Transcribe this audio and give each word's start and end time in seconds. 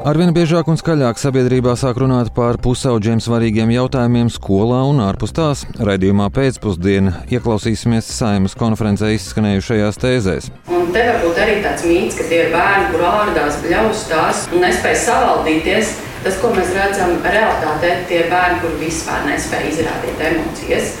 Arvien 0.00 0.30
biežāk 0.32 0.64
un 0.72 0.78
skaļāk 0.80 1.18
sabiedrībā 1.20 1.74
sāk 1.76 1.98
runāt 2.00 2.30
par 2.32 2.56
pusauģiem 2.64 3.18
svarīgiem 3.20 3.68
jautājumiem 3.74 4.30
skolā 4.32 4.78
un 4.88 5.02
ārpus 5.04 5.34
tās. 5.36 5.66
Radījumā 5.76 6.30
pēcpusdienā 6.32 7.26
ieklausīsimies 7.36 8.08
saimas 8.08 8.56
konferencē 8.56 9.10
izskanējušajās 9.18 10.00
tēzēs. 10.00 10.48
Un 10.72 10.88
te 10.94 11.04
varbūt 11.04 11.42
arī 11.44 11.58
tāds 11.66 11.84
mīts, 11.84 12.16
ka 12.16 12.30
tie 12.32 12.46
ir 12.46 12.54
bērni, 12.54 12.88
kur 12.94 13.04
ārdās, 13.10 13.60
bļaustās 13.66 14.46
un 14.54 14.64
nespēj 14.64 14.96
savaldīties. 15.04 15.92
Tas, 16.24 16.40
ko 16.40 16.54
mēs 16.56 16.72
redzam 16.76 17.18
realitātē, 17.20 17.92
tie 18.08 18.24
bērni, 18.32 18.62
kur 18.64 18.80
vispār 18.80 19.28
nespēj 19.28 19.68
izrādīt 19.74 20.28
emocijas. 20.32 20.94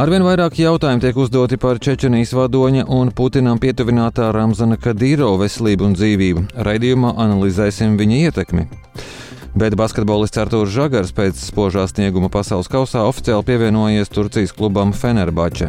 Arvien 0.00 0.22
vairāk 0.24 0.54
jautājumu 0.56 1.02
tiek 1.02 1.16
uzdoti 1.20 1.58
par 1.60 1.76
Čečenijas 1.76 2.30
vadoņa 2.32 2.86
un 2.96 3.10
Putinam 3.12 3.58
pietuvinātā 3.60 4.30
Ramzana 4.32 4.78
Kadīro 4.80 5.34
veselību 5.42 5.90
un 5.90 5.96
dzīvību. 5.98 6.46
Raidījumā 6.56 7.12
analizēsim 7.20 8.00
viņa 8.00 8.22
ietekmi. 8.30 8.64
Bet 9.60 9.76
basketbolists 9.76 10.40
Artūrs 10.40 10.72
Žagars 10.72 11.12
pēc 11.12 11.44
spožā 11.44 11.84
snieguma 11.90 12.32
pasaules 12.32 12.72
kausā 12.72 13.04
oficiāli 13.12 13.50
pievienojies 13.52 14.14
Turcijas 14.14 14.56
klubam 14.56 14.96
Fenerbače. 14.96 15.68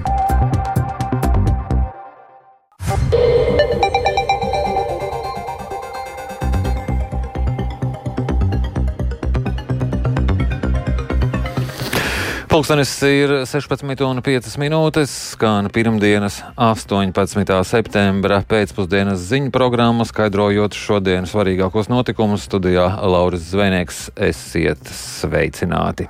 Pulkstenis 12.51 12.89
ir 13.07 13.31
16,5 13.47 14.57
minūtes, 14.59 15.11
skan 15.37 15.69
pirmdienas 15.71 16.41
18. 16.59 17.47
septembra 17.63 18.41
pēcpusdienas 18.43 19.21
ziņu 19.29 19.53
programma, 19.55 20.03
skaidrojot 20.03 20.75
šodienas 20.75 21.31
svarīgākos 21.31 21.87
notikumus. 21.87 22.43
Studijā 22.49 22.89
Lauris 23.07 23.45
Zvejnieks 23.53 24.01
esiet 24.27 24.83
sveicināti! 24.91 26.09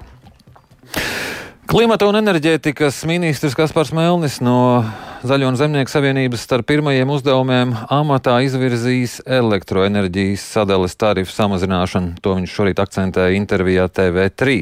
Klimata 1.69 2.09
un 2.09 2.17
enerģētikas 2.23 3.03
ministrs 3.05 3.53
Kaspars 3.53 3.93
Melnis 3.93 4.39
no 4.41 4.81
Zaļo 5.21 5.51
un 5.51 5.57
Zemnieku 5.59 5.91
savienības 5.93 6.41
starp 6.47 6.65
pirmajiem 6.71 7.11
uzdevumiem 7.13 7.75
amatā 7.93 8.39
izvirzījis 8.41 9.19
elektroenerģijas 9.29 10.41
sadales 10.55 10.97
tarifu 10.97 11.29
samazināšanu. 11.35 12.15
To 12.25 12.33
viņš 12.39 12.55
šorīt 12.57 12.81
akcentēja 12.81 13.37
intervijā 13.37 13.85
TV3. 13.93 14.57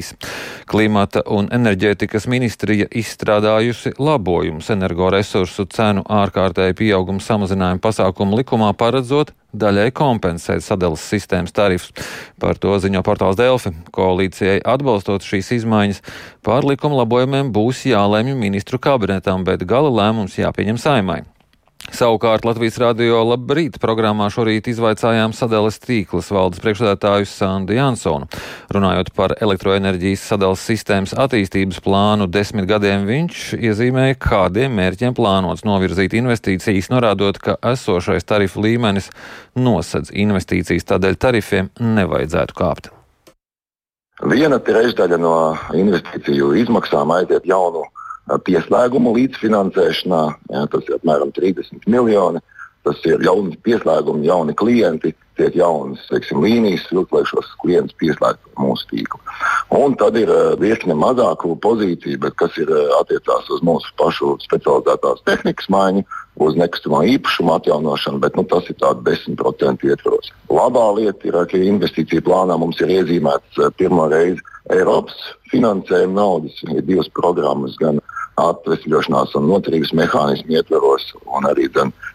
Klimata 0.68 1.24
un 1.32 1.48
enerģētikas 1.56 2.28
ministrija 2.28 2.90
izstrādājusi 2.92 3.94
labojumus 3.96 4.68
energoresursu 4.76 5.64
cenu 5.72 6.04
ārkārtēju 6.04 6.76
pieaugumu 6.82 7.24
samazinājumu 7.24 7.80
pasākumu 7.88 8.42
likumā 8.42 8.74
paredzot 8.76 9.32
daļai 9.56 9.90
kompensēt 9.94 10.62
sadales 10.64 11.02
sistēmas 11.10 11.54
tarifus. 11.54 11.90
Par 12.40 12.58
to 12.60 12.76
ziņo 12.80 13.02
portāls 13.06 13.38
Delfi. 13.38 13.72
Koalīcijai 13.94 14.60
atbalstot 14.62 15.26
šīs 15.26 15.50
izmaiņas, 15.58 16.02
pār 16.46 16.66
likuma 16.68 17.00
labojumiem 17.02 17.50
būs 17.54 17.82
jālemj 17.90 18.36
ministru 18.38 18.78
kabinetam, 18.82 19.44
bet 19.46 19.66
gala 19.68 19.90
lēmums 19.90 20.38
jā 20.38 20.49
jāpieņem 20.50 20.80
saimai. 20.80 21.22
Savukārt 21.90 22.44
Latvijas 22.44 22.76
radio 22.78 23.22
labrīt 23.24 23.78
programmā 23.82 24.28
šorīt 24.30 24.68
izvaicājām 24.70 25.32
sadales 25.34 25.80
tīklas 25.82 26.28
valdes 26.30 26.60
priekšsēdētāju 26.62 27.26
Sandu 27.26 27.74
Jansonu. 27.74 28.28
Runājot 28.70 29.10
par 29.16 29.34
elektroenerģijas 29.40 30.26
sadales 30.30 30.62
sistēmas 30.68 31.16
attīstības 31.18 31.80
plānu 31.82 32.28
desmit 32.30 32.68
gadiem, 32.70 33.08
viņš 33.08 33.46
iezīmēja, 33.58 34.20
kādiem 34.22 34.76
mērķiem 34.76 35.16
plānots 35.18 35.64
novirzīt 35.66 36.14
investīcijas, 36.20 36.92
norādot, 36.92 37.40
ka 37.42 37.56
esošais 37.72 38.28
tarifu 38.28 38.62
līmenis 38.62 39.10
nosedz 39.58 40.12
investīcijas, 40.12 40.86
tādēļ 40.92 41.18
tarifiem 41.18 41.72
nevajadzētu 41.80 42.58
kāpt. 42.60 42.92
Viena 44.30 44.60
trešdaļa 44.60 45.16
no 45.18 45.34
investīciju 45.74 46.52
izmaksām 46.60 47.16
aiziet 47.16 47.48
jaunu 47.48 47.88
pieslēgumu 48.46 49.14
līdzfinansēšanā. 49.16 50.22
Jā, 50.54 50.64
tas 50.72 50.88
ir 50.88 50.98
apmēram 51.00 51.34
30 51.36 51.86
miljoni. 51.90 52.42
Tas 52.80 52.96
ir 53.04 53.20
jauni 53.20 53.58
pieslēgumi, 53.60 54.24
jauni 54.24 54.54
klienti, 54.56 55.10
tiek 55.36 55.56
jaunas 55.56 56.00
teiksim, 56.08 56.40
līnijas, 56.40 56.86
lai 56.92 57.20
šos 57.28 57.50
klientus 57.60 57.96
pieslēgtu 58.00 58.54
mūsu 58.56 58.86
tīklu. 58.88 59.20
Un 59.76 59.98
tad 60.00 60.16
ir 60.16 60.32
virkne 60.60 60.96
mazāku 60.96 61.52
pozīciju, 61.60 62.16
bet 62.24 62.38
kas 62.40 62.56
ir 62.60 62.72
attiecās 62.96 63.50
uz 63.52 63.60
mūsu 63.68 63.92
pašu 64.00 64.32
specializētās 64.46 65.20
tehnikas 65.28 65.68
maiņu, 65.72 66.06
uz 66.40 66.56
nekustamā 66.56 67.02
īpašuma 67.18 67.58
atjaunošanu, 67.60 68.20
bet 68.24 68.36
nu, 68.40 68.46
tas 68.48 68.68
ir 68.72 68.78
tāds 68.80 69.04
10% 69.04 69.84
ietvaros. 69.84 70.32
Labā 70.48 70.86
lieta 70.96 71.28
ir, 71.28 71.36
ka 71.52 71.60
investīcija 71.60 72.24
plānā 72.24 72.56
mums 72.60 72.80
ir 72.80 72.94
iezīmēts 72.96 73.60
pirmo 73.76 74.08
reizi 74.08 74.40
Eiropas 74.72 75.18
finansējuma 75.52 76.16
naudas. 76.16 76.56
Ir 76.64 76.84
divas 76.86 77.12
programmas, 77.12 77.76
gan 77.80 78.00
atvesļošanās 78.42 79.34
un 79.38 79.48
noturības 79.50 79.92
mehānismu 79.96 80.56
ietveros, 80.58 81.10
un 81.36 81.48
arī 81.48 81.68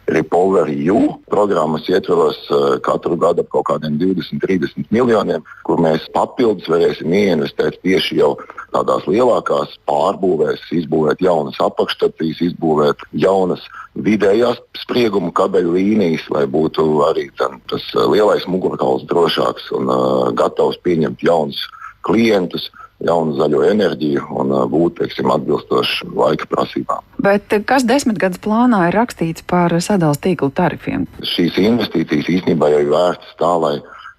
Repower 0.05 0.69
EU 0.69 1.15
programmas 1.31 1.87
ietveros 1.89 2.37
uh, 2.53 2.75
katru 2.85 3.17
gadu 3.17 3.41
ap 3.41 3.49
kaut 3.49 3.65
kādiem 3.71 3.95
20, 3.97 4.37
30 4.43 4.91
miljoniem, 4.93 5.41
kur 5.65 5.81
mēs 5.81 6.05
papildus 6.13 6.69
varēsim 6.69 7.09
ieinvestēt 7.09 7.79
tieši 7.81 8.19
jau 8.19 8.35
tādās 8.75 9.07
lielākās 9.09 9.73
pārbūvēs, 9.89 10.67
izbūvēt 10.77 11.23
jaunas 11.25 11.57
apakšstacijas, 11.63 12.43
izbūvēt 12.51 13.01
jaunas 13.17 13.65
vidējās 13.97 14.61
sprieguma 14.83 15.33
kabeļu 15.33 15.73
līnijas, 15.73 16.29
lai 16.29 16.45
būtu 16.45 16.85
arī 17.09 17.31
ten, 17.41 17.57
tas 17.71 17.87
uh, 17.95 18.05
lielais 18.11 18.45
mugurkauls 18.45 19.07
drošāks 19.09 19.71
un 19.73 19.89
uh, 19.89 20.29
gatavs 20.37 20.77
pieņemt 20.85 21.25
jaunus 21.25 21.65
klientus 22.05 22.69
jaunu 23.05 23.35
zaļo 23.37 23.63
enerģiju 23.69 24.27
un 24.41 24.53
uh, 24.53 24.65
būt 24.69 24.99
teiksim, 25.01 25.31
atbilstoši 25.33 26.09
laika 26.15 26.47
prasībām. 26.51 27.03
Bet 27.25 27.53
uh, 27.53 27.63
kas 27.67 27.85
desmit 27.87 28.19
gadus 28.21 28.41
plānā 28.43 28.87
ir 28.89 28.97
rakstīts 28.99 29.45
par 29.47 29.73
sadalījuma 29.73 30.23
tīklu 30.25 30.51
tarifiem? 30.55 31.05
Šīs 31.25 31.59
investīcijas 31.61 32.31
īstenībā 32.39 32.71
jau 32.73 32.81
ir 32.83 32.91
vērstas 32.93 33.37
tā, 33.39 33.51
lai 33.61 33.75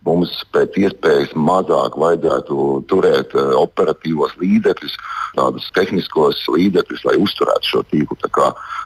mums 0.06 0.32
pēc 0.54 0.76
iespējas 0.84 1.32
mazāk 1.34 1.98
vajadzētu 1.98 2.66
turēt 2.90 3.34
uh, 3.34 3.54
operatīvos 3.60 4.36
līdzekļus, 4.42 4.96
tādus 5.38 5.68
tehniskos 5.76 6.44
līdzekļus, 6.54 7.04
lai 7.08 7.16
uzturētu 7.22 7.72
šo 7.72 7.84
tīklu. 7.92 8.18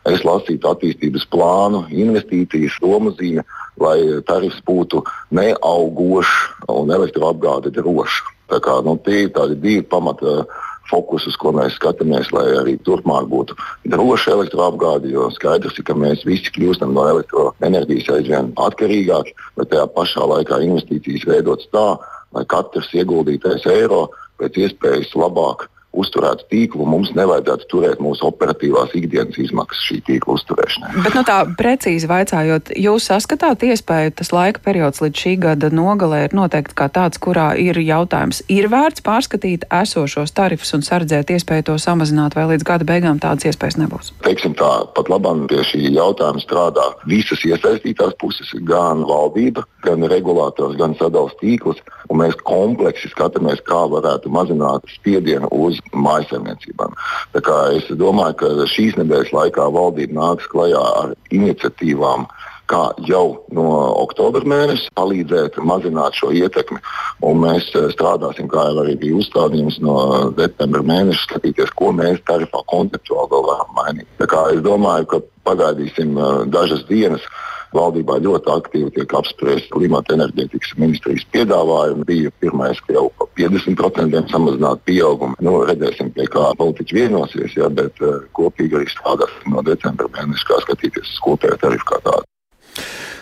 Es 0.09 0.25
lasītu 0.25 0.71
attīstības 0.71 1.27
plānu, 1.33 1.85
investīcijas, 1.93 2.81
domazīme, 2.83 3.45
lai 3.81 3.99
tarifs 4.29 4.61
būtu 4.67 5.05
neaugošs 5.37 6.69
un 6.73 6.93
elektroapgāde 6.97 7.73
droša. 7.77 8.40
Tā 8.51 8.59
kā, 8.65 8.81
nu, 8.87 8.97
tie 9.07 9.25
ir 9.27 9.33
tādi 9.37 9.57
divi 9.63 9.87
pamata 9.87 10.45
fokus, 10.91 11.27
uz 11.31 11.37
ko 11.39 11.53
mēs 11.55 11.77
skatāmies, 11.79 12.33
lai 12.35 12.49
arī 12.59 12.77
turpmāk 12.87 13.29
būtu 13.31 13.57
droša 13.93 14.35
elektroapgāde. 14.35 15.13
Jo 15.15 15.29
skaidrs 15.35 15.79
ir, 15.79 15.87
ka 15.87 15.95
mēs 15.95 16.25
visi 16.27 16.51
kļūstam 16.57 16.95
no 16.97 17.07
elektroenerģijas 17.13 18.11
aizvien 18.17 18.51
atkarīgāki, 18.59 19.37
bet 19.59 19.71
tajā 19.73 19.87
pašā 19.95 20.27
laikā 20.35 20.63
investīcijas 20.67 21.29
veidotas 21.31 21.71
tā, 21.75 21.87
lai 22.35 22.47
katrs 22.51 22.91
ieguldītais 22.95 23.67
eiro 23.71 24.09
pēc 24.41 24.59
iespējas 24.67 25.15
labāk 25.19 25.69
uzturētu 25.91 26.47
tīklu, 26.51 26.87
mums 26.87 27.11
nevajadzētu 27.17 27.67
turēt 27.71 28.03
mūsu 28.03 28.29
operatīvās 28.29 28.93
ikdienas 28.95 29.39
izmaksas 29.43 29.83
šī 29.89 29.99
tīkla 30.07 30.37
uzturēšanai. 30.37 30.93
Bet 31.03 31.17
nu, 31.19 31.25
tā 31.27 31.41
precīzi 31.59 32.09
vaicājot, 32.11 32.71
jūs 32.79 33.09
saskatāt 33.11 33.65
iespēju, 33.67 34.15
tas 34.21 34.31
laika 34.35 34.63
periods 34.63 35.03
līdz 35.03 35.25
šī 35.25 35.35
gada 35.43 35.73
nogalē 35.75 36.23
ir 36.29 36.37
noteikti 36.37 36.77
kā 36.79 36.87
tāds, 36.95 37.19
kurā 37.23 37.51
ir 37.59 37.79
jautājums, 37.83 38.43
ir 38.53 38.71
vērts 38.71 39.03
pārskatīt 39.07 39.67
esošos 39.81 40.35
tarifus 40.37 40.73
un 40.79 40.87
sardzēt 40.87 41.35
iespēju 41.35 41.71
to 41.73 41.79
samazināt, 41.83 42.39
vai 42.39 42.47
līdz 42.53 42.67
gada 42.71 42.87
beigām 42.87 43.19
tādas 43.23 43.51
iespējas 43.51 43.81
nebūs? 43.83 44.13
Teiksim 44.23 44.55
tā, 44.59 44.71
pat 44.95 45.11
labam 45.11 45.47
pie 45.51 45.65
šī 45.67 45.91
jautājuma 45.91 46.45
strādā 46.45 46.87
visas 47.11 47.43
iesaistītās 47.49 48.15
puses, 48.23 48.55
gan 48.63 49.03
valdība, 49.11 49.67
gan 49.83 50.07
regulātors, 50.13 50.79
gan 50.79 50.95
sadalījums 51.01 51.39
tīkls, 51.43 51.83
un 52.11 52.23
mēs 52.23 52.39
kompleksi 52.47 53.11
skatāmies, 53.11 53.63
kā 53.67 53.83
varētu 53.91 54.31
mazināt 54.33 54.87
spiedienu 54.95 55.51
uz 55.51 55.80
mājsaimniecībām. 55.93 56.95
Es 57.35 57.91
domāju, 58.01 58.37
ka 58.41 58.71
šīs 58.71 58.99
nedēļas 59.01 59.35
laikā 59.37 59.67
valdība 59.75 60.19
nāks 60.21 60.49
klajā 60.53 60.85
ar 61.03 61.15
iniciatīvām, 61.35 62.27
kā 62.71 62.83
jau 63.09 63.43
no 63.57 63.67
oktobra 63.99 64.47
mēneša 64.47 64.93
palīdzēt 64.99 65.59
mazināt 65.67 66.19
šo 66.19 66.31
ietekmi. 66.37 66.79
Un 67.27 67.43
mēs 67.43 67.67
eh, 67.75 67.89
strādāsim, 67.95 68.49
kā 68.51 68.69
jau 68.69 68.85
arī 68.85 68.97
bija 69.01 69.19
uzstādījums 69.19 69.81
no 69.85 69.97
septembra 70.39 70.85
mēneša, 70.93 71.27
skatīties, 71.27 71.75
ko 71.79 71.91
mēs 71.97 72.23
tarifā 72.31 72.63
konceptuāli 72.71 73.45
varam 73.49 73.75
mainīt. 73.79 74.09
Es 74.21 74.63
domāju, 74.67 75.09
ka 75.11 75.23
pagaidīsim 75.51 76.15
eh, 76.15 76.43
dažas 76.55 76.87
dienas 76.91 77.27
Valdībā 77.77 78.17
ļoti 78.25 78.51
aktīvi 78.51 78.91
tiek 78.97 79.13
apspriests 79.15 79.71
klimata 79.71 80.17
enerģētikas 80.17 80.73
ministrijas 80.81 81.27
piedāvājumi. 81.35 82.07
Bija 82.09 82.33
pirmais, 82.43 82.81
ka 82.87 82.97
jau 82.97 83.07
par 83.19 83.31
50% 83.39 84.33
samazināt 84.33 84.83
pieaugumu. 84.89 85.39
Nu, 85.45 85.61
redzēsim, 85.69 86.11
pie 86.17 86.27
kā 86.33 86.49
politiķi 86.59 86.99
vienosies, 86.99 87.55
ja, 87.59 87.71
bet 87.71 88.03
uh, 88.03 88.25
kopīgi 88.37 88.81
arī 88.81 88.91
strādāsim 88.91 89.55
no 89.55 89.63
decembra 89.67 90.11
mēneša, 90.17 90.49
kā 90.51 90.59
skatīties 90.67 91.15
uz 91.15 91.23
kopējo 91.29 91.61
tarifu 91.63 91.93
kā 91.93 92.03
tādu. 92.09 92.27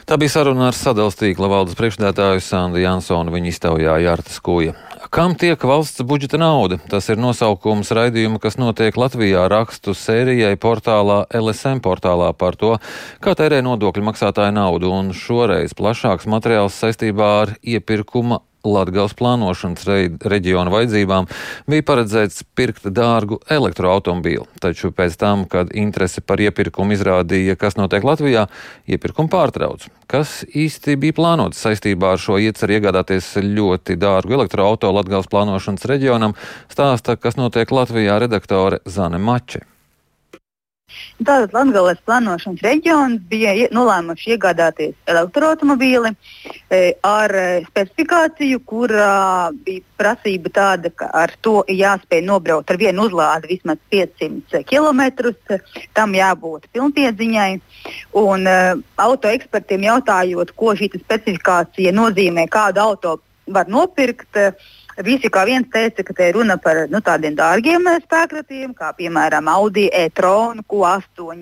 Tā 0.09 0.17
bija 0.17 0.33
saruna 0.33 0.71
ar 0.71 0.77
sadalījuma 0.77 1.21
tīkla 1.21 1.49
valdes 1.53 1.77
priekšstādātāju 1.77 2.41
Sandu 2.41 2.81
Jansonu. 2.81 3.35
Viņa 3.35 3.51
iztaujāja 3.53 4.07
Jārtas 4.07 4.41
Kūja. 4.41 4.73
Kam 5.09 5.33
tiek 5.41 5.63
valsts 5.65 6.03
budžeta 6.05 6.37
nauda? 6.37 6.77
Tas 6.93 7.07
ir 7.09 7.17
nosaukums 7.17 7.89
raidījuma, 7.97 8.37
kas 8.43 8.59
notiek 8.61 8.97
Latvijā 9.01 9.47
rakstu 9.49 9.95
sērijai 9.97 10.53
portālā 10.61 11.23
LSM 11.33 11.81
portālā 11.81 12.29
par 12.37 12.59
to, 12.61 12.75
kā 13.25 13.33
tērē 13.39 13.63
nodokļu 13.65 14.05
maksātāja 14.05 14.53
naudu, 14.53 14.93
un 14.93 15.15
šoreiz 15.17 15.73
plašāks 15.79 16.29
materiāls 16.29 16.77
saistībā 16.77 17.31
ar 17.41 17.55
iepirkuma 17.65 18.43
Latgales 18.69 19.15
plānošanas 19.19 19.87
reģiona 20.29 20.73
vajadzībām 20.73 21.29
bija 21.71 21.87
paredzēts 21.89 22.45
pirkt 22.59 22.89
dārgu 22.95 23.41
elektroautomobīlu, 23.53 24.47
taču 24.63 24.93
pēc 24.95 25.17
tam, 25.21 25.47
kad 25.51 25.73
interese 25.77 26.23
par 26.25 26.43
iepirkumu 26.43 26.97
izrādīja, 26.97 27.57
kas 27.61 27.79
notiek 27.81 28.05
Latvijā, 28.07 28.47
iepirkumu 28.89 29.33
pārtrauc. 29.33 29.89
Kas 30.09 30.43
īsti 30.49 30.97
bija 31.01 31.17
plānots 31.19 31.61
saistībā 31.65 32.15
ar 32.15 32.23
šo 32.23 32.39
ieceru 32.41 32.79
iegādāties 32.79 33.35
ļoti 33.45 33.99
dārgu 34.01 34.39
elektroauto 34.39 34.93
Latgales 34.95 35.29
plānošanas 35.33 35.89
reģionam, 35.91 36.37
stāsta, 36.73 37.19
kas 37.21 37.41
notiek 37.41 37.73
Latvijā 37.73 38.21
redaktore 38.23 38.81
Zane 38.89 39.21
Mače. 39.21 39.67
Tātad 41.19 41.55
Latvijas 41.55 42.01
plānošanas 42.07 42.63
reģions 42.63 43.23
bija 43.31 43.53
nolēmuši 43.75 44.35
iegādāties 44.37 44.95
elektroautobīli 45.11 46.13
e, 46.15 46.81
ar 47.07 47.35
e, 47.35 47.47
specifikāciju, 47.67 48.61
kurā 48.69 49.51
bija 49.67 49.85
prasība 49.99 50.53
tāda, 50.55 50.93
ka 50.95 51.11
ar 51.11 51.35
to 51.43 51.65
jāspēj 51.69 52.23
nobraukt 52.27 52.71
ar 52.71 52.79
vienu 52.81 53.09
uzlādi 53.09 53.55
vismaz 53.55 53.81
500 53.91 54.63
km. 54.69 55.33
Tam 55.99 56.15
jābūt 56.15 56.69
pilnpiedziņai. 56.73 57.51
Un 58.23 58.47
e, 58.47 58.59
auto 59.03 59.33
ekspertiem 59.33 59.89
jautājot, 59.89 60.55
ko 60.59 60.77
šī 60.79 60.93
specifikācija 60.97 61.95
nozīmē, 61.95 62.47
kādu 62.53 62.85
auto 62.85 63.19
var 63.49 63.69
nopirkt. 63.69 64.39
Visi 65.05 65.31
kā 65.31 65.45
viens 65.47 65.69
teica, 65.71 66.03
ka 66.03 66.15
te 66.17 66.27
ir 66.27 66.35
runa 66.35 66.57
par 66.59 66.89
nu, 66.91 66.99
tādiem 67.05 67.37
dārgiem 67.39 67.85
spēkratiem, 68.03 68.73
kā 68.75 68.91
piemēram 68.99 69.47
Audi 69.53 69.87
e-tronu, 69.95 70.65
Q8 70.67 71.39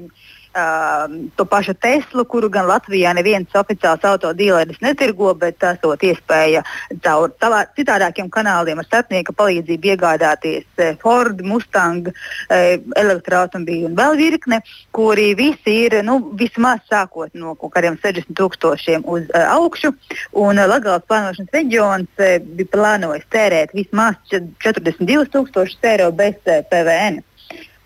uh, 0.56 1.28
to 1.36 1.44
pašu 1.44 1.74
Teslu, 1.74 2.24
kuru 2.24 2.48
gan 2.52 2.66
Latvijā 2.68 3.12
neviens 3.16 3.52
oficiāls 3.58 4.04
autodīleris 4.06 4.80
netirgo, 4.84 5.32
bet 5.38 5.58
tas 5.62 5.78
dot 5.82 6.02
iespēja 6.06 6.62
caur 7.04 7.34
savā, 7.40 7.64
citādākiem 7.76 8.30
kanāliem 8.32 8.80
ar 8.80 8.88
starpnieka 8.88 9.34
palīdzību 9.36 9.92
iegādāties 9.92 10.66
uh, 10.80 10.94
Ford, 11.02 11.42
Mustang, 11.44 12.08
uh, 12.08 12.56
elektroautobīļu 13.02 13.90
un 13.90 13.98
vēl 13.98 14.18
virkne, 14.20 14.60
kuri 14.96 15.28
visi 15.38 15.76
ir 15.86 16.00
nu, 16.06 16.18
vismaz 16.40 16.82
sākot 16.90 17.34
no 17.36 17.54
kaut 17.60 17.74
kādiem 17.76 18.00
60 18.02 18.32
tūkstošiem 18.38 19.06
uz 19.06 19.28
uh, 19.28 19.46
augšu. 19.58 19.92
Un 20.36 20.60
Latvijas 20.60 21.04
plānošanas 21.08 21.54
reģions 21.54 22.26
bija 22.56 22.72
plānojis 22.72 23.24
tērēt 23.32 23.72
vismaz 23.76 24.18
42 24.32 25.30
tūkstošus 25.32 25.88
eiro 25.92 26.10
bez 26.16 26.38
PVN. 26.44 27.22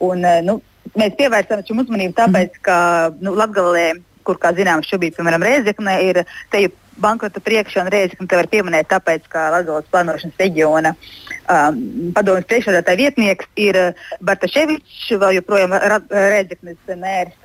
Un, 0.00 0.25
nu, 0.46 0.61
mēs 0.99 1.17
pievērsām 1.19 1.65
šim 1.67 1.83
uzmanību 1.85 2.17
tāpēc, 2.19 2.61
ka 2.67 2.77
nu, 3.21 3.35
Latvijā, 3.39 3.95
kur, 4.27 4.39
kā 4.41 4.53
zināms, 4.57 4.89
šobrīd, 4.91 5.17
piemēram, 5.17 5.45
Reizekne 5.47 5.97
ir 6.07 6.23
teju 6.53 6.73
bankrota 7.01 7.41
priekšā, 7.43 7.85
un 7.85 7.93
Reizekne 7.93 8.29
te 8.29 8.39
var 8.39 8.49
pieminēt, 8.53 8.91
tāpēc, 8.91 9.29
ka 9.33 9.49
Latvijas 9.55 9.89
plānošanas 9.93 10.41
reģiona 10.43 10.95
um, 10.95 11.79
padomjas 12.17 12.49
priekšsēdētāja 12.51 13.01
vietnieks 13.01 13.49
ir 13.61 13.79
Bartaševičs, 14.25 15.07
vēl 15.21 15.39
joprojām 15.41 15.77
Reizeknes 16.11 16.99
mērs. 17.01 17.37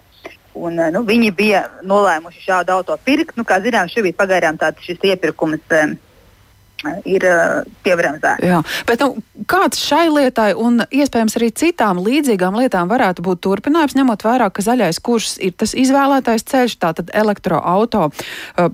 Un, 0.56 0.80
nu, 0.80 1.02
viņi 1.04 1.34
bija 1.36 1.66
nolēmuši 1.84 2.46
šādu 2.46 2.72
auto 2.78 2.96
pirkt. 3.04 3.34
Nu, 3.36 3.44
kā 3.44 3.58
zināms, 3.60 3.92
šobrīd 3.92 4.16
pagaidām 4.16 4.56
tāds 4.56 4.88
iepirkums 4.88 5.74
um, 5.76 5.98
ir 7.08 7.26
piebremzēta. 7.86 8.36
Jā, 8.46 8.62
bet 8.88 9.04
nu, 9.04 9.22
kāds 9.50 9.82
šai 9.82 10.08
lietai 10.12 10.50
un 10.58 10.84
iespējams 10.86 11.38
arī 11.40 11.50
citām 11.56 12.00
līdzīgām 12.06 12.58
lietām 12.60 12.90
varētu 12.92 13.26
būt 13.26 13.42
turpinājums, 13.46 13.98
ņemot 13.98 14.26
vērā, 14.26 14.50
ka 14.54 14.66
zaļais 14.66 15.02
kurs 15.06 15.36
ir 15.44 15.56
tas 15.58 15.76
izvēlētais 15.78 16.46
ceļš, 16.52 16.78
tātad 16.82 17.12
elektroauto. 17.16 18.10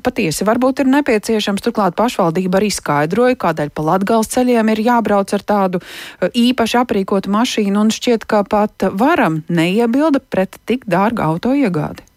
Patiesi 0.04 0.48
varbūt 0.48 0.84
ir 0.84 0.92
nepieciešams, 0.92 1.63
turklāt 1.66 1.98
pašvaldība 2.00 2.62
arī 2.62 2.72
skaidroja, 2.74 3.40
kādēļ 3.42 3.74
pa 3.75 3.88
Latgals 3.92 4.31
ceļiem 4.36 4.74
ir 4.75 4.84
jābrauc 4.88 5.34
ar 5.38 5.48
tādu 5.54 5.81
īpaši 6.22 6.81
aprīkotu 6.84 7.34
mašīnu 7.34 7.86
un 7.86 7.92
šķiet, 7.94 8.28
ka 8.30 8.44
pat 8.48 8.90
varam 8.92 9.42
neiebilda 9.50 10.24
pret 10.31 10.60
tik 10.69 10.88
dārgu 10.90 11.25
auto 11.25 11.56
iegādi. 11.58 12.11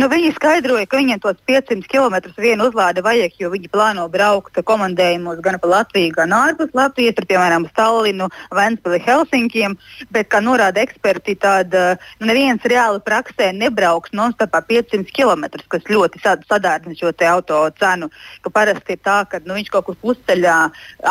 Nu, 0.00 0.08
viņi 0.10 0.32
skaidroja, 0.36 0.86
ka 0.88 1.00
viņiem 1.00 1.20
tos 1.22 1.38
500 1.48 1.88
km 1.90 2.16
vienu 2.40 2.68
uzlādi 2.70 3.02
vajag, 3.04 3.36
jo 3.40 3.50
viņi 3.52 3.70
plāno 3.72 4.06
braukt 4.12 4.60
komandējumos 4.66 5.40
gan 5.44 5.58
pa 5.60 5.70
Latviju, 5.70 6.14
gan 6.16 6.34
ārpus 6.36 6.72
Latvijas, 6.76 7.16
tur, 7.18 7.26
piemēram, 7.30 7.66
Stallinu, 7.72 8.30
Ventspili, 8.54 9.00
Helsinkiem. 9.04 9.76
Bet, 10.14 10.30
kā 10.32 10.40
norāda 10.44 10.82
eksperti, 10.84 11.36
tad 11.40 11.74
nu, 11.74 12.28
neviens 12.28 12.64
reāli 12.64 13.02
praksē 13.04 13.50
nebrauks 13.56 14.14
non-stopā 14.16 14.62
500 14.68 15.12
km, 15.14 15.46
kas 15.70 15.86
ļoti 15.90 16.22
sadārdzina 16.24 16.96
šo 16.98 17.12
auto 17.30 17.62
cenu. 17.80 18.10
Parasti 18.50 18.96
ir 18.96 19.02
tā, 19.04 19.20
ka 19.30 19.38
nu, 19.44 19.54
viņš 19.56 19.70
kaut 19.72 19.86
kur 19.86 19.96
pusceļā 20.02 20.56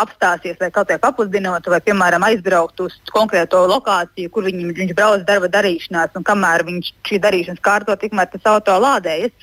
apstāsies 0.02 0.58
vai 0.60 0.72
kaut 0.76 0.90
kā 0.92 1.00
papildinot, 1.02 1.68
vai, 1.72 1.80
piemēram, 1.86 2.26
aizbraukt 2.28 2.82
uz 2.84 2.98
konkrēto 3.14 3.62
lokāciju, 3.70 4.32
kur 4.34 4.48
viņi, 4.48 4.74
viņš 4.78 4.96
brauc 4.98 5.24
darba 5.28 5.50
darīšanās, 5.52 6.16
un 6.20 6.26
kamēr 6.28 6.66
viņš 6.68 6.92
šī 7.08 7.22
darīšanas 7.24 7.64
kārto, 7.64 7.96
tikmēr 8.00 8.30
tas 8.34 8.49
auto 8.50 8.76
lādējas. 8.82 9.34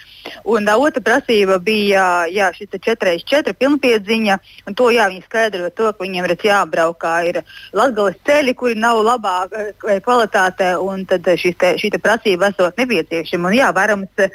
Un 0.50 0.66
uh, 0.66 0.80
otra 0.82 1.02
prasība 1.06 1.58
bija 1.62 2.26
jā, 2.32 2.50
šis 2.56 2.72
4x4 2.74 3.54
pilnpiedziņa. 3.60 4.38
To 4.78 4.90
jā, 4.94 5.06
viņi 5.12 5.24
skaidroja 5.28 5.70
to, 5.76 5.92
ka 5.92 6.04
viņiem 6.04 6.26
ir 6.26 6.36
jābrauk 6.48 6.98
kā 7.02 7.14
ir 7.28 7.40
latgales 7.76 8.18
ceļi, 8.26 8.56
kuri 8.58 8.78
nav 8.80 9.02
labā 9.06 9.38
kvalitātē, 9.84 10.74
un 10.82 11.06
tad 11.06 11.24
te, 11.26 11.36
šī 11.38 11.92
te 11.94 12.02
prasība 12.02 12.52
esot 12.52 12.78
nepieciešama. 12.80 13.50
Un 13.50 13.58
jā, 13.60 13.72
varams, 13.76 14.28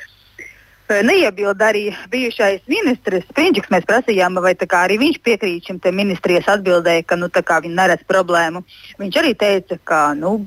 Neiebilda 0.91 1.69
arī 1.71 1.83
bijušais 2.11 2.65
ministrs 2.67 3.29
Prinčiks. 3.35 3.69
Mēs 3.71 3.85
prasījām, 3.87 4.35
vai 4.43 4.51
arī 4.55 4.97
viņš 4.99 5.21
piekrīt 5.23 5.69
šim 5.69 5.79
ministrijas 5.95 6.49
atbildēji, 6.51 7.05
ka 7.07 7.15
nu, 7.15 7.29
viņi 7.31 7.77
neredz 7.77 8.03
problēmu. 8.07 8.63
Viņš 8.99 9.21
arī 9.21 9.31
teica, 9.39 9.77
ka 9.83 10.01
nu, 10.17 10.41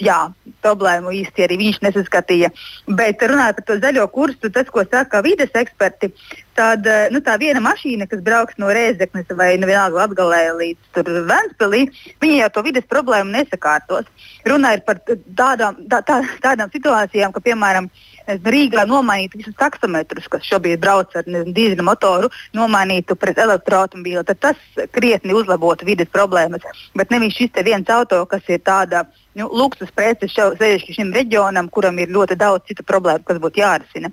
jā, 0.00 0.18
problēmu 0.64 1.12
īsti 1.18 1.44
arī 1.44 1.58
viņš 1.60 1.80
nesaskatīja. 1.84 2.50
Bet 2.98 3.22
runājot 3.22 3.58
par 3.58 3.66
to 3.68 3.76
zaļo 3.82 4.06
kursu, 4.14 4.50
tas, 4.52 4.70
ko 4.72 4.84
saka 4.86 5.22
vides 5.24 5.52
eksperti, 5.58 6.12
tad 6.58 6.86
eh, 6.86 7.08
nu, 7.12 7.20
tā 7.24 7.36
viena 7.40 7.62
mašīna, 7.64 8.08
kas 8.10 8.22
brauks 8.24 8.58
no 8.60 8.70
Rēzeknes 8.72 9.30
vai 9.36 9.54
nu, 9.60 9.68
vienalga 9.70 10.02
Latgalē 10.02 10.42
līdz 10.58 11.02
Ventspilī, 11.28 11.84
viņa 12.22 12.40
jau 12.44 12.50
to 12.56 12.64
vides 12.68 12.88
problēmu 12.88 13.34
nesakārtos. 13.36 14.08
Ir 14.46 14.56
par 14.86 15.02
tādām, 15.06 15.84
tā, 15.90 16.02
tā, 16.08 16.22
tādām 16.42 16.72
situācijām, 16.72 17.32
ka, 17.32 17.44
piemēram, 17.44 17.90
Rīgā 18.26 18.84
nomainītu 18.88 19.40
visus 19.40 19.56
taksometrus, 19.58 20.28
kas 20.30 20.46
šobrīd 20.46 20.80
brauc 20.82 21.14
ar 21.18 21.26
dīzeļu 21.26 21.86
motoru, 21.86 22.30
nomainītu 22.56 23.16
pret 23.18 23.40
elektroautobīlu, 23.42 24.24
tad 24.28 24.40
tas 24.42 24.86
krietni 24.94 25.34
uzlabotu 25.36 25.88
vides 25.88 26.10
problēmas. 26.12 26.64
Bet 26.94 27.10
nevis 27.10 27.36
šis 27.38 27.62
viens 27.64 27.90
auto, 27.90 28.24
kas 28.26 28.48
ir 28.48 28.62
tāda 28.62 29.04
nu, 29.34 29.48
luksus 29.48 29.90
prece 29.94 30.30
sevišķi 30.30 30.98
šim 30.98 31.14
reģionam, 31.14 31.70
kuram 31.70 31.98
ir 31.98 32.12
ļoti 32.12 32.38
daudz 32.38 32.68
citu 32.70 32.86
problēmu, 32.86 33.24
kas 33.26 33.40
būtu 33.42 33.64
jārisina. 33.64 34.12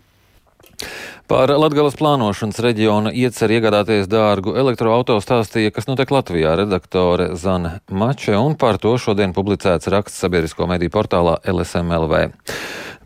Par 1.30 1.52
Latvijas 1.62 1.94
plānošanas 2.00 2.58
reģiona 2.64 3.12
ieceru 3.14 3.58
iegādāties 3.60 4.08
dārgu 4.10 4.56
elektroautorātu 4.58 5.22
stāstīja, 5.22 5.74
kas 5.76 5.86
notiek 5.90 6.10
Latvijā 6.10 6.56
redaktore 6.58 7.36
Zana 7.38 7.76
Mače, 7.92 8.34
un 8.40 8.56
par 8.58 8.80
to 8.82 8.96
šodien 8.98 9.36
publicēts 9.36 9.92
raksts 9.94 10.24
sabiedrisko 10.24 10.66
mediju 10.72 10.96
portālā 10.96 11.38
LSMLV. 11.54 12.24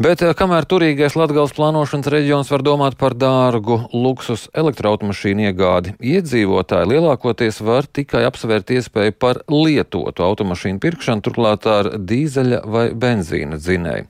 Bet 0.01 0.23
eh, 0.25 0.31
kamēr 0.33 0.65
turīgais 0.65 1.13
Latvijas 1.13 1.51
plānošanas 1.53 2.09
reģions 2.09 2.49
var 2.49 2.63
domāt 2.65 2.95
par 2.97 3.13
dārgu 3.13 3.75
luksus 3.93 4.47
elektroautomašīnu 4.57 5.45
iegādi, 5.51 5.93
iedzīvotāji 6.01 6.89
lielākoties 6.95 7.61
var 7.61 7.85
tikai 7.85 8.23
apsvērt 8.25 8.73
iespēju 8.73 9.13
par 9.21 9.43
lietotu 9.53 10.25
automašīnu 10.25 10.81
pirkšanu, 10.81 11.21
turklāt 11.21 11.69
ar 11.69 11.91
dīzeļa 11.93 12.63
vai 12.65 12.87
benzīna 12.97 13.61
dzinēju. 13.61 14.09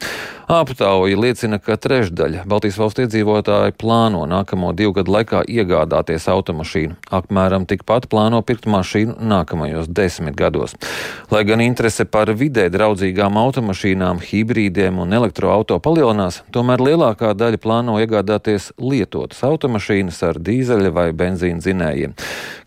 Aptauja 0.54 1.18
liecina, 1.18 1.58
ka 1.64 1.78
trešdaļa 1.80 2.44
Baltijas 2.48 2.76
valstu 2.78 3.06
iedzīvotāji 3.06 3.76
plāno 3.80 4.26
nākamo 4.28 4.74
divu 4.76 4.92
gadu 4.98 5.14
laikā 5.16 5.44
iegādāties 5.48 6.28
automašīnu. 6.32 6.98
Apmēram 7.16 7.64
tikpat 7.68 8.10
plāno 8.12 8.42
pirkt 8.44 8.68
mašīnu 8.72 9.16
nākamajos 9.24 9.88
desmit 9.88 10.36
gados. 10.40 10.76
Lai 11.32 11.46
gan 11.48 11.64
interese 11.64 12.04
par 12.06 12.32
vidē 12.36 12.68
draudzīgām 12.74 13.40
automašīnām, 13.40 14.20
hibrīdiem 14.24 15.00
un 15.00 15.16
elektroauto 15.74 15.80
palielinās, 15.82 16.44
tomēr 16.54 16.82
lielākā 16.82 17.34
daļa 17.34 17.58
plāno 17.58 17.98
iegādāties 18.02 18.74
lietotas 18.78 19.42
automašīnas 19.44 20.22
ar 20.24 20.38
dīzeļa 20.38 20.92
vai 20.94 21.12
benzīna 21.14 21.60
dzinējiem. 21.60 22.14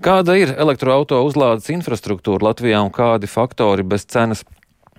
Kāda 0.02 0.36
ir 0.36 0.54
elektroauto 0.58 1.22
uzlādes 1.22 1.68
infrastruktūra 1.70 2.50
Latvijā 2.50 2.82
un 2.82 2.90
kādi 2.90 3.26
faktori 3.26 3.84
bez 3.84 4.06
cenas 4.06 4.44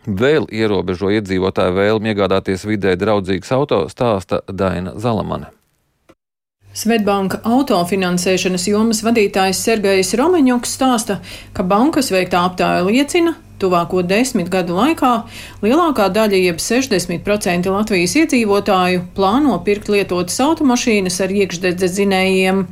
vēl 0.05 0.47
ierobežo 0.47 1.11
iedzīvotāju 1.11 1.75
vēlmi 1.75 2.13
iegādāties 2.13 2.65
vidē 2.65 2.95
draudzīgas 2.95 3.51
auto, 3.51 3.87
stāsta 3.89 4.41
Daina 4.47 4.95
Zalamane. 4.95 5.51
Svetbanka 6.77 7.41
autofinansēšanas 7.43 8.67
jomas 8.69 9.01
vadītājs 9.03 9.63
Sergejs 9.65 10.13
Romaņoks 10.15 10.77
stāsta, 10.77 11.19
ka 11.51 11.65
bankas 11.65 12.11
veiktā 12.13 12.43
aptāja 12.45 12.85
liecina, 12.85 13.33
tuvāko 13.61 14.03
desmit 14.05 14.49
gadu 14.53 14.77
laikā 14.77 15.11
lielākā 15.63 16.07
daļa, 16.13 16.41
jeb 16.49 16.61
60% 16.63 17.71
Latvijas 17.73 18.15
iedzīvotāju, 18.21 19.05
plāno 19.17 19.57
pirkt 19.65 19.91
lietotas 19.93 20.39
automašīnas 20.45 21.19
ar 21.25 21.35
iekšdedzes 21.43 21.95
zinējiem. 21.99 22.65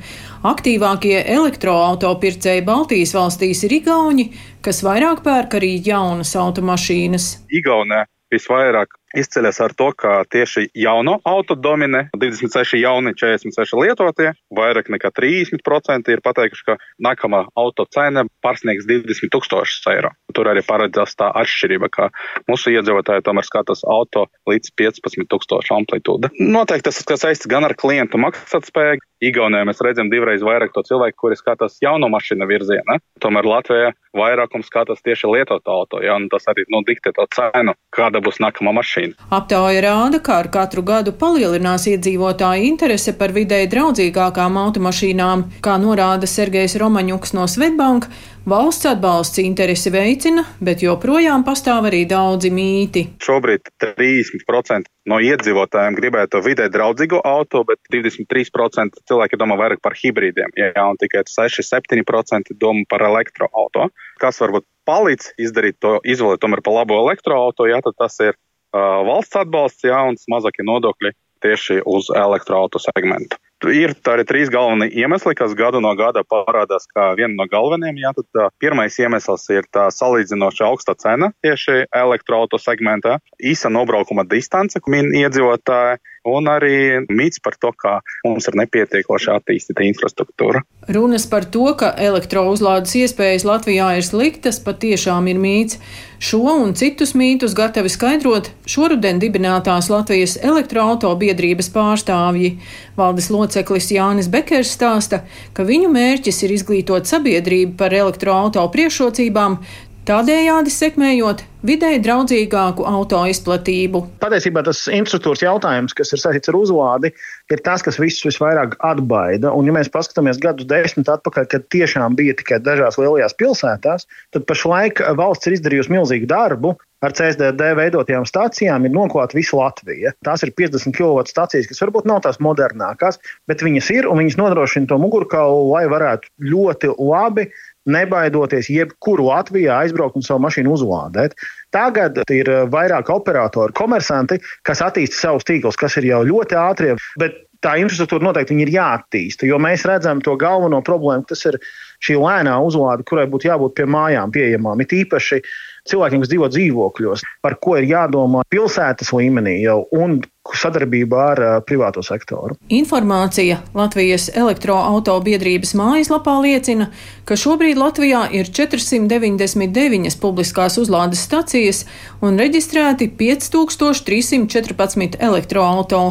Aktīvākie 0.46 1.16
elektroautopircēji 1.36 2.66
Baltijas 2.66 3.16
valstīs 3.18 3.64
ir 3.66 3.80
Igauni, 3.80 4.30
kas 4.66 4.84
vairāk 4.86 5.24
pērk 5.26 5.58
arī 5.58 5.76
jaunas 5.86 6.36
automašīnas. 6.38 7.32
Igaunē 7.50 8.04
visvairāk 8.34 8.94
izceļas 9.20 9.62
ar 9.66 9.74
to, 9.78 9.90
ka 9.98 10.24
tieši 10.32 10.68
jauno 10.78 11.18
auto 11.28 11.56
dominē 11.56 12.10
26 12.16 12.80
jauni, 12.82 13.16
46 13.18 13.78
lietotie, 13.80 14.34
vairāk 14.56 14.92
nekā 14.94 15.12
30% 15.16 16.12
ir 16.14 16.24
pateikuši, 16.26 16.66
ka 16.68 16.78
nākamā 17.08 17.46
auto 17.58 17.88
cena 17.96 18.26
pārsniegs 18.46 18.88
20 18.90 19.32
tūkstošus 19.34 19.88
eiro. 19.94 20.14
Tur 20.36 20.50
arī 20.52 20.64
paredzās 20.68 21.16
tā 21.20 21.32
atšķirība, 21.42 21.90
ka 21.94 22.10
mūsu 22.52 22.74
iedzīvotāji 22.76 23.26
tomēr 23.26 23.48
skatās 23.48 23.86
auto 23.88 24.28
līdz 24.50 24.74
15 24.80 25.30
tūkstošu 25.32 25.76
amplitūda. 25.78 26.32
Noteikti 26.40 26.90
tas, 26.90 27.04
kas 27.08 27.24
saistīts 27.24 27.52
gan 27.52 27.68
ar 27.68 27.76
klientu 27.80 28.20
maksātspēju, 28.22 29.04
Igaunijā 29.24 29.64
mēs 29.64 29.80
redzam 29.84 30.10
divreiz 30.12 30.44
vairāk 30.44 30.74
to 30.76 30.84
cilvēku, 30.84 31.18
kuri 31.24 31.38
skatās 31.40 31.78
jauno 31.82 32.10
mašīnu 32.12 32.48
virzienā. 32.50 32.98
Tomēr 33.24 33.48
Latvijā 33.48 33.94
vairākums 34.16 34.68
skatās 34.68 35.04
tieši 35.06 35.30
lietotu 35.32 35.72
auto, 35.72 36.02
ja, 36.04 36.18
un 36.20 36.28
tas 36.32 36.48
arī 36.52 36.66
nu, 36.72 36.82
diktē 36.88 37.14
to 37.16 37.26
cenu, 37.36 37.76
kāda 37.96 38.22
būs 38.24 38.42
nākamā 38.44 38.74
mašīna. 38.76 39.05
Ukrainu. 39.06 39.30
Aptauja 39.30 39.82
rāda, 39.82 40.22
ka 40.22 40.40
ar 40.42 40.50
katru 40.50 40.84
gadu 40.86 41.12
palielinās 41.14 41.88
iedzīvotāju 41.90 42.66
interese 42.66 43.14
par 43.18 43.34
videi 43.36 43.68
draudzīgākām 43.68 44.58
automašīnām, 44.58 45.50
kā 45.62 45.78
norāda 45.82 46.28
Sergejs 46.28 46.78
Romaņuks 46.82 47.34
no 47.34 47.48
Svetbank. 47.48 48.08
Valsts 48.46 48.86
atbalsts 48.86 49.40
interesi 49.42 49.90
veicina, 49.90 50.44
bet 50.62 50.84
joprojām 50.86 51.42
pastāv 51.44 51.88
arī 51.90 52.04
daudzi 52.06 52.52
mīti. 52.54 53.08
Šobrīd 53.18 53.72
30% 53.82 54.86
no 55.10 55.18
iedzīvotājiem 55.18 55.98
gribētu 55.98 56.44
vidē 56.46 56.70
draudzīgu 56.70 57.24
auto, 57.26 57.64
bet 57.66 57.82
23% 57.90 59.02
cilvēki 59.10 59.42
domā 59.42 59.58
vairāk 59.58 59.82
par 59.82 59.98
hibrīdiem, 59.98 60.54
jā, 60.62 60.72
un 60.78 61.02
tikai 61.02 61.26
6-7% 61.26 62.54
domā 62.62 62.86
par 62.90 63.02
elektroauto. 63.10 63.90
Kas 64.22 64.38
varbūt 64.46 64.70
palīdz 64.86 65.34
izdarīt 65.42 65.82
to 65.82 65.98
izvēli 66.06 66.38
tomēr 66.38 66.62
par 66.62 66.84
labo 66.84 67.02
elektroauto, 67.02 67.66
jā, 67.66 67.82
tad 67.82 67.98
tas 67.98 68.22
ir 68.22 68.38
valsts 68.76 69.40
atbalsts, 69.40 69.88
jā, 69.88 70.02
un 70.10 70.20
mazākie 70.32 70.66
nodokļi 70.68 71.16
tieši 71.46 71.82
uz 71.86 72.10
elektroautu 72.16 72.82
segmentu. 72.82 73.40
Ir 73.66 73.96
arī 74.12 74.26
trīs 74.28 74.52
galvenie 74.54 74.92
iemesli, 74.94 75.34
kas 75.38 75.56
gadu 75.58 75.80
no 75.82 75.94
gada 75.98 76.22
parādās 76.28 76.86
kā 76.92 77.08
viena 77.18 77.34
no 77.34 77.48
galvenajiem. 77.50 78.02
Jā, 78.04 78.12
tad, 78.14 78.28
uh, 78.38 78.52
pirmais 78.62 78.98
iemesls 79.02 79.48
ir 79.56 79.66
tā 79.74 79.88
salīdzinoši 79.96 80.66
augsta 80.68 80.94
cena 81.00 81.32
tieši 81.42 81.88
elektroauto 81.96 82.60
segmentā, 82.62 83.18
īsa 83.42 83.72
nobraukuma 83.74 84.28
distance, 84.30 84.78
ko 84.78 84.94
min 84.94 85.10
iedzīvotāji, 85.18 85.98
un 86.26 86.50
arī 86.50 87.06
mīts 87.10 87.42
par 87.44 87.58
to, 87.62 87.72
ka 87.78 88.00
mums 88.26 88.50
ir 88.50 88.58
nepietiekoši 88.62 89.32
attīstīta 89.36 89.86
infrastruktūra. 89.86 90.64
Runas 90.96 91.26
par 91.30 91.48
to, 91.50 91.68
ka 91.78 91.92
elektrouzlādes 91.98 92.94
iespējas 93.00 93.46
Latvijā 93.48 93.96
ir 94.00 94.06
sliktas, 94.06 94.60
patiešām 94.62 95.30
ir 95.32 95.40
mīts. 95.42 95.80
Šo 96.26 96.40
un 96.48 96.72
citus 96.78 97.12
mītus 97.18 97.54
gatavi 97.58 97.90
skaidrot 97.92 98.48
šoruden 98.72 99.20
dibinātās 99.22 99.90
Latvijas 99.92 100.38
elektroautobiedrības 100.42 101.70
pārstāvji. 101.74 102.56
Valdes 102.96 103.28
loceklis 103.34 103.92
Jānis 103.92 104.30
Bekers 104.32 104.72
stāsta, 104.78 105.24
ka 105.54 105.66
viņu 105.68 105.92
mērķis 105.92 106.42
ir 106.48 106.56
izglītot 106.56 107.10
sabiedrību 107.10 107.76
par 107.78 107.94
elektroauto 107.94 108.64
priekšrocībām, 108.72 109.60
tādējādi 110.06 110.72
sekmējot 110.74 111.44
vidēji 111.66 112.02
draudzīgāku 112.06 112.86
auto 112.86 113.24
izplatību. 113.30 114.04
Patiesībā 114.22 114.62
tas 114.68 114.84
infrastruktūras 114.92 115.44
jautājums, 115.46 115.96
kas 115.98 116.14
ir 116.14 116.22
saistīts 116.22 116.52
ar 116.52 116.58
uzlādi, 116.60 117.12
ir 117.52 117.64
tas, 117.66 117.84
kas 117.86 117.98
visus 118.02 118.28
visvairāk 118.28 118.78
atbaida. 118.86 119.52
Un, 119.52 119.66
ja 119.70 119.76
mēs 119.76 119.90
paskatāmies 119.94 120.42
gadus 120.44 120.70
desmit 120.70 121.10
atpakaļ, 121.12 121.50
kad 121.52 121.70
tiešām 121.74 122.18
bija 122.20 122.38
tikai 122.38 122.62
dažās 122.64 123.00
lielajās 123.02 123.38
pilsētās, 123.40 124.06
tad 124.36 124.46
pašlaik 124.50 125.02
valsts 125.18 125.50
ir 125.50 125.58
izdarījusi 125.58 125.96
milzīgu 125.98 126.30
darbu. 126.30 126.76
Ar 127.04 127.14
CSDD 127.14 127.74
veidotajām 127.78 128.24
stācijām 128.26 128.88
ir 128.88 128.94
noklāta 128.96 129.36
visa 129.38 129.58
Latvija. 129.60 130.14
Tās 130.26 130.42
ir 130.46 130.54
50 130.58 130.96
kW 130.96 131.26
stācijas, 131.30 131.68
kas 131.70 131.84
varbūt 131.84 132.08
nav 132.10 132.24
tās 132.26 132.40
modernākās, 132.42 133.20
bet 133.50 133.62
viņas 133.62 133.92
ir 133.94 134.08
un 134.10 134.24
viņas 134.24 134.40
nodrošina 134.40 134.90
to 134.90 134.98
mugurkaulu, 135.04 135.68
lai 135.76 135.84
varētu 135.92 136.32
ļoti 136.50 136.96
labi 136.96 137.50
nebaidoties 137.86 138.70
jebkuru 138.74 139.30
Latvijā 139.30 139.80
aizbraukt 139.84 140.18
un 140.20 140.26
savu 140.26 140.44
mašīnu 140.46 140.74
uzlādēt. 140.76 141.36
Tagad 141.76 142.22
ir 142.34 142.52
eh, 142.52 142.64
vairāk 142.72 143.12
operatori, 143.14 143.76
komersanti, 143.78 144.40
kas 144.66 144.84
attīsta 144.86 145.28
savus 145.28 145.48
tīklus, 145.48 145.80
kas 145.80 145.98
ir 146.02 146.10
jau 146.12 146.24
ļoti 146.28 146.60
ātri, 146.60 146.96
bet 147.22 147.44
tā 147.66 147.76
infrastruktūra 147.82 148.28
noteikti 148.28 148.58
ir 148.62 148.72
jāattīsta, 148.74 149.48
jo 149.50 149.58
mēs 149.62 149.86
redzam 149.90 150.22
to 150.24 150.36
galveno 150.40 150.82
problēmu, 150.86 151.26
tas 151.30 151.46
ir 151.50 151.58
šī 152.06 152.20
lēnā 152.22 152.58
uzlāde, 152.66 153.06
kurai 153.08 153.26
būtu 153.32 153.50
jābūt 153.50 153.78
pie 153.78 153.88
mājām 153.90 154.34
pieejamām. 154.36 154.84
It 154.84 154.94
īpaši 154.96 155.42
cilvēkiem, 155.90 156.24
kas 156.24 156.32
dzīvo 156.32 156.48
dzīvokļos, 156.50 157.24
par 157.46 157.58
ko 157.62 157.76
ir 157.80 157.88
jādomā 157.90 158.44
pilsētas 158.50 159.12
līmenī 159.16 159.60
jau 159.62 159.84
un 159.96 160.20
sadarbībā 160.46 161.22
ar 161.32 161.42
uh, 161.42 161.56
privāto 161.66 162.04
sektoru. 162.06 162.56
Informācija 162.74 163.60
Latvijas 163.78 164.28
elektroautobiedrības 164.34 165.74
mājaslapā 165.78 166.36
liecina, 166.46 166.90
ka 167.26 167.38
šobrīd 167.40 167.80
Latvijā 167.82 168.26
ir 168.38 168.50
499 168.54 170.20
publiskās 170.22 170.78
uzlādes 170.82 171.26
stacijas 171.26 171.86
un 172.22 172.38
reģistrēti 172.42 173.10
5314 173.18 175.22
elektroauto. 175.30 176.04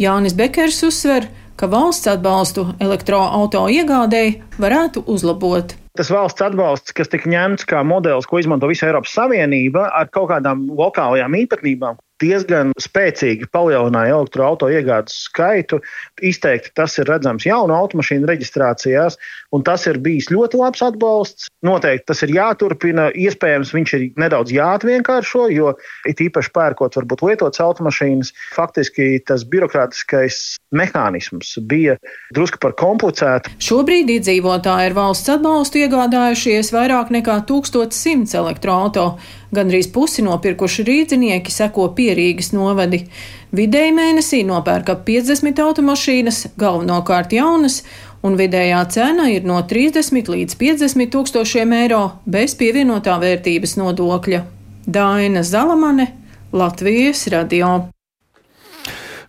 Jānis 0.00 0.36
Bekers 0.36 0.82
uzsver, 0.86 1.28
ka 1.28 1.39
valsts 1.68 2.08
atbalstu 2.08 2.70
elektroauto 2.80 3.66
iegādēji 3.68 4.38
varētu 4.62 5.04
uzlabot. 5.10 5.74
Tas 5.98 6.08
valsts 6.12 6.40
atbalsts, 6.46 6.94
kas 6.96 7.10
tika 7.10 7.28
ņemts 7.28 7.66
kā 7.68 7.82
modelis, 7.84 8.28
ko 8.30 8.38
izmanto 8.40 8.70
visa 8.70 8.86
Eiropas 8.86 9.12
Savienība, 9.16 9.88
ar 9.90 10.08
kaut 10.14 10.30
kādām 10.30 10.68
lokālajām 10.78 11.34
īpatnībām, 11.42 11.98
diezgan 12.22 12.70
spēcīgi 12.80 13.48
palielināja 13.52 14.14
elektroautorāta 14.20 14.78
iegādes 14.78 15.16
skaitu. 15.26 15.80
Izteikti 16.20 16.72
tas 16.76 16.96
ir 17.00 17.08
redzams 17.10 17.46
jaunu 17.46 17.74
automašīnu 17.76 18.28
reģistrācijās, 18.28 19.18
un 19.56 19.64
tas 19.66 19.86
ir 19.90 20.00
bijis 20.02 20.30
ļoti 20.32 20.60
labs 20.60 20.84
atbalsts. 20.84 21.48
Noteikti 21.66 22.08
tas 22.10 22.22
ir 22.26 22.34
jāturpina. 22.36 23.08
Iespējams, 23.10 23.72
viņš 23.76 23.94
ir 23.98 24.06
nedaudz 24.20 24.52
jāatvienkāršo, 24.54 25.48
jo 25.54 25.74
it 26.08 26.22
īpaši 26.22 26.52
pērkot 26.56 26.98
varbūt 27.00 27.24
lietotas 27.28 27.62
automašīnas, 27.64 28.32
faktiski 28.56 29.18
tas 29.26 29.44
birokrātiskais 29.48 30.40
mehānisms 30.76 31.56
bija 31.66 31.96
drusku 32.34 32.60
par 32.62 32.76
komplicētu. 32.78 33.56
Šobrīd 33.62 34.12
iedzīvotāji 34.16 34.90
ar 34.90 34.96
valsts 34.96 35.32
atbalstu 35.34 35.82
iegādājušies 35.84 36.72
vairāk 36.74 37.12
nekā 37.14 37.40
1100 37.48 38.38
elektroautorātu. 38.40 39.38
Gandrīz 39.50 39.88
pusi 39.90 40.22
nopirkuši 40.22 40.84
rīznieki 40.86 41.50
seko 41.50 41.88
pierīgas 41.96 42.52
novadi. 42.54 43.02
Vidēji 43.50 43.90
mēnesī 43.96 44.44
nopērka 44.46 44.94
50 45.06 45.58
automašīnas, 45.64 46.44
galvenokārt 46.60 47.34
jaunas, 47.34 47.80
un 48.22 48.36
vidējā 48.38 48.84
cena 48.94 49.26
ir 49.32 49.46
no 49.48 49.58
30 49.66 50.30
līdz 50.30 50.58
50 50.60 51.10
tūkstošiem 51.14 51.74
eiro 51.80 52.02
bez 52.30 52.54
pievienotā 52.60 53.18
vērtības 53.22 53.74
nodokļa. 53.80 54.44
Daina 54.86 55.42
Zalamane, 55.42 56.12
Latvijas 56.52 57.26
radio. 57.34 57.90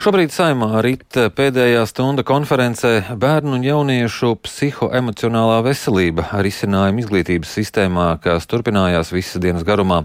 Šobrīd 0.02 0.32
saimā 0.34 0.80
rit 0.82 1.14
pēdējā 1.38 1.84
stunda 1.86 2.24
konferencē 2.26 3.14
bērnu 3.22 3.60
un 3.60 3.66
jauniešu 3.68 4.32
psihoemocionālā 4.48 5.60
veselība 5.68 6.26
ar 6.34 6.50
izcinājumu 6.50 7.04
izglītības 7.04 7.52
sistēmā, 7.60 8.08
kas 8.24 8.50
turpinājās 8.50 9.14
visas 9.14 9.38
dienas 9.44 9.62
garumā. 9.62 10.00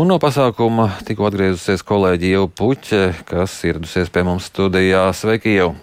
Un 0.00 0.08
no 0.08 0.16
pasākuma 0.16 0.94
tikko 1.04 1.28
atgriezusies 1.28 1.84
kolēģi 1.84 2.32
Jau 2.32 2.46
Puķe, 2.48 3.02
kas 3.28 3.58
ieradusies 3.68 4.08
pie 4.14 4.24
mums 4.24 4.48
studijā. 4.48 5.10
Sveiki, 5.12 5.58
jau! 5.58 5.74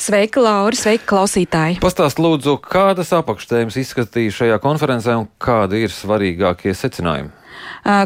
Sveika, 0.00 0.40
Laura! 0.48 0.80
Sveika, 0.80 1.04
klausītāji! 1.12 1.82
Pastāst 1.84 2.16
lūdzu, 2.16 2.56
kādas 2.64 3.12
apakštēmas 3.12 3.76
izskatīja 3.76 4.40
šajā 4.40 4.62
konferencē 4.64 5.20
un 5.20 5.28
kādi 5.36 5.84
ir 5.84 5.92
svarīgākie 5.92 6.72
secinājumi? 6.72 7.44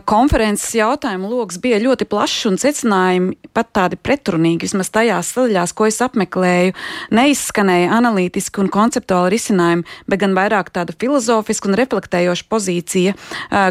Konferences 0.05 0.75
jautājumu 0.75 1.31
lokus 1.31 1.59
bija 1.63 1.81
ļoti 1.83 2.07
plašs 2.11 2.47
un 2.51 2.59
secinājumi 2.61 3.37
pat 3.57 3.73
tādi 3.75 3.99
pretrunīgi, 3.99 4.69
vismaz 4.69 4.91
tajās 4.95 5.33
sadaļās, 5.35 5.73
ko 5.75 5.87
es 5.89 5.99
apmeklēju. 6.05 6.75
Neizskanēja 7.17 7.91
analītiski 7.97 8.63
un 8.63 8.71
konceptuāli 8.73 9.35
risinājumi, 9.35 9.87
bet 10.07 10.21
gan 10.23 10.37
vairāk 10.39 10.71
tāda 10.75 10.95
filozofiska 10.95 11.71
un 11.71 11.79
reflektējoša 11.81 12.47
pozīcija, 12.51 13.15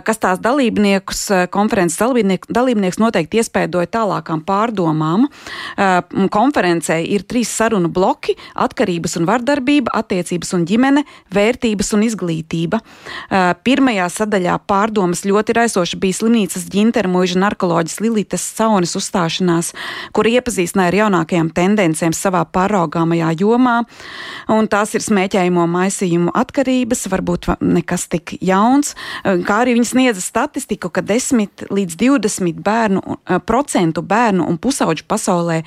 kas 0.06 0.22
tās 0.22 0.42
dalībniekus, 0.44 1.26
konferences 1.54 2.00
dalībnieks, 2.00 3.00
noteikti 3.00 3.40
iespēdoja 3.40 3.88
tālākām 3.96 4.44
pārdomām. 4.48 5.28
Konferencē 6.34 7.00
ir 7.06 7.24
trīs 7.30 7.52
sarunu 7.56 7.92
bloki- 7.94 8.36
atkarības 8.66 9.18
un 9.20 9.26
vardarbība, 9.30 9.94
attiecības 9.94 10.54
un 10.54 10.66
ģimene, 10.66 11.06
vērtības 11.32 11.94
un 11.94 12.04
izglītība. 12.04 12.82
Pirmajā 13.64 14.08
sadaļā 14.20 14.60
pārdomas 14.68 15.24
ļoti 15.24 15.56
raisoša 15.80 15.98
bija 16.00 16.18
slimnīcas 16.18 16.66
ģintermuiža 16.74 17.40
narkoloģis 17.40 18.00
Lilitas 18.04 18.44
Saunis 18.44 18.98
uzstāšanās, 19.00 19.72
kur 20.12 20.28
iepazīstināja 20.28 20.92
ar 20.92 20.98
jaunākajām 20.98 21.52
tendencēm 21.56 22.12
savā 22.16 22.42
pāraugāmajā 22.52 23.30
jomā, 23.40 23.78
un 24.52 24.68
tās 24.68 24.92
ir 24.98 25.06
smēķējumu 25.06 25.64
maisījumu 25.72 26.34
atkarības, 26.36 27.06
varbūt 27.14 27.48
nekas 27.64 28.10
tik 28.12 28.36
jauns, 28.44 28.96
kā 29.24 29.62
arī 29.64 29.78
viņi 29.78 29.92
sniedza 29.94 30.24
statistiku, 30.24 30.92
ka 30.92 31.02
10 31.06 31.70
līdz 31.72 31.96
20 32.04 32.60
bērnu, 32.66 33.20
procentu 33.48 34.04
bērnu 34.04 34.50
un 34.50 34.60
pusauģu 34.60 35.08
pasaulē 35.08 35.62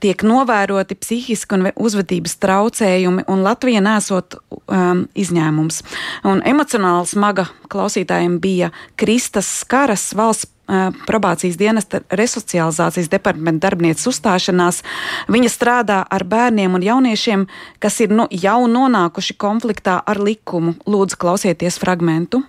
tiek 0.00 0.24
novēroti 0.24 0.96
psihiski 0.96 1.58
un 1.58 1.68
uzvedības 1.76 2.38
traucējumi, 2.40 3.26
un 3.28 3.44
Latvija 3.44 3.82
nesot 3.84 4.38
um, 4.40 5.04
izņēmums. 5.12 5.82
Un 6.30 6.40
emocionāli 6.48 7.10
smaga 7.10 7.50
klausītājiem 7.70 8.38
bija 8.40 8.70
Kristas 9.00 9.49
Skaras 9.50 10.10
valsts 10.16 10.50
probācijas 11.06 11.56
dienesta 11.58 12.00
resocializācijas 12.14 13.10
departamenta 13.10 13.66
darbinieces 13.66 14.06
uzstāšanās. 14.10 14.82
Viņa 15.32 15.50
strādā 15.50 15.98
ar 16.06 16.24
bērniem 16.24 16.76
un 16.78 16.84
jauniešiem, 16.86 17.46
kas 17.82 18.00
ir 18.04 18.14
nu, 18.14 18.28
jau 18.30 18.62
nonākuši 18.70 19.36
konfliktā 19.40 20.00
ar 20.06 20.22
likumu. 20.22 20.76
Lūdzu, 20.86 21.18
klausieties 21.20 21.80
fragmentu. 21.82 22.44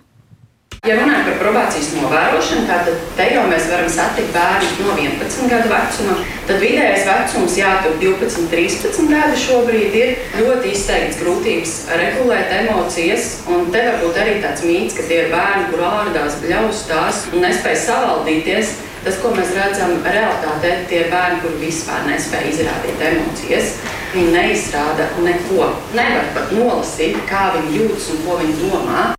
Ja 0.82 0.96
runājam 0.98 1.28
par 1.28 1.36
probācijas 1.38 1.92
novērošanu, 1.94 2.62
tad 2.66 2.88
te 3.14 3.26
jau 3.30 3.44
mēs 3.46 3.68
varam 3.70 3.90
satikt 3.94 4.32
bērnus 4.34 4.72
no 4.80 4.96
11 4.98 5.44
gadu 5.52 5.70
vecuma. 5.70 6.16
Tad 6.48 6.58
vidējais 6.58 7.04
vecums, 7.06 7.54
jā, 7.60 7.68
tur 7.84 7.94
12, 8.00 8.48
13 8.50 9.12
gadi 9.12 9.38
šobrīd 9.44 9.94
ir 10.00 10.10
ļoti 10.40 10.72
izteikts 10.74 11.20
grūtības 11.22 11.76
regulēt 12.02 12.56
emocijas. 12.56 13.28
Un 13.46 13.70
te 13.70 13.84
varbūt 13.86 14.20
arī 14.24 14.34
tāds 14.42 14.66
mīts, 14.66 14.98
ka 14.98 15.06
tie 15.06 15.20
ir 15.22 15.30
bērni, 15.30 15.70
kur 15.70 15.86
ārdās, 15.86 16.40
bļaustās 16.42 17.22
un 17.30 17.46
nespēj 17.46 17.78
savaldīties. 17.86 18.74
Tas, 19.06 19.22
ko 19.22 19.30
mēs 19.38 19.54
redzam 19.54 19.96
realitātē, 20.02 20.76
tie 20.90 21.04
ir 21.04 21.14
bērni, 21.14 21.40
kuri 21.46 21.62
vispār 21.62 22.10
nespēj 22.10 22.50
izrādīt 22.56 23.08
emocijas. 23.12 23.74
Viņi 24.16 24.34
neizrāda 24.34 25.12
neko. 25.22 25.72
Nevar 25.94 26.30
pat 26.34 26.54
nolasīt, 26.58 27.22
kā 27.30 27.52
viņi 27.54 27.84
jūtas 27.84 28.14
un 28.16 28.24
ko 28.26 28.42
viņi 28.42 28.62
domā 28.66 29.10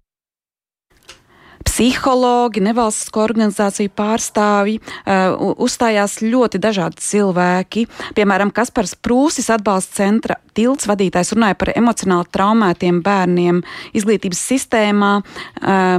psihologi, 1.73 2.61
nevalstisko 2.61 3.23
organizāciju 3.25 3.89
pārstāvji, 3.97 4.77
uh, 4.77 5.33
uzstājās 5.65 6.19
ļoti 6.21 6.61
dažādi 6.61 7.01
cilvēki. 7.01 7.87
Piemēram, 8.17 8.53
Kaspars 8.53 8.93
Prūsis 8.93 9.49
atbalsta 9.53 10.03
centra 10.03 10.37
tilts 10.53 10.87
vadītājs 10.89 11.33
runāja 11.33 11.57
par 11.57 11.73
emocionāli 11.73 12.29
traumētiem 12.35 13.01
bērniem 13.05 13.63
izglītības 13.97 14.43
sistēmā, 14.51 15.11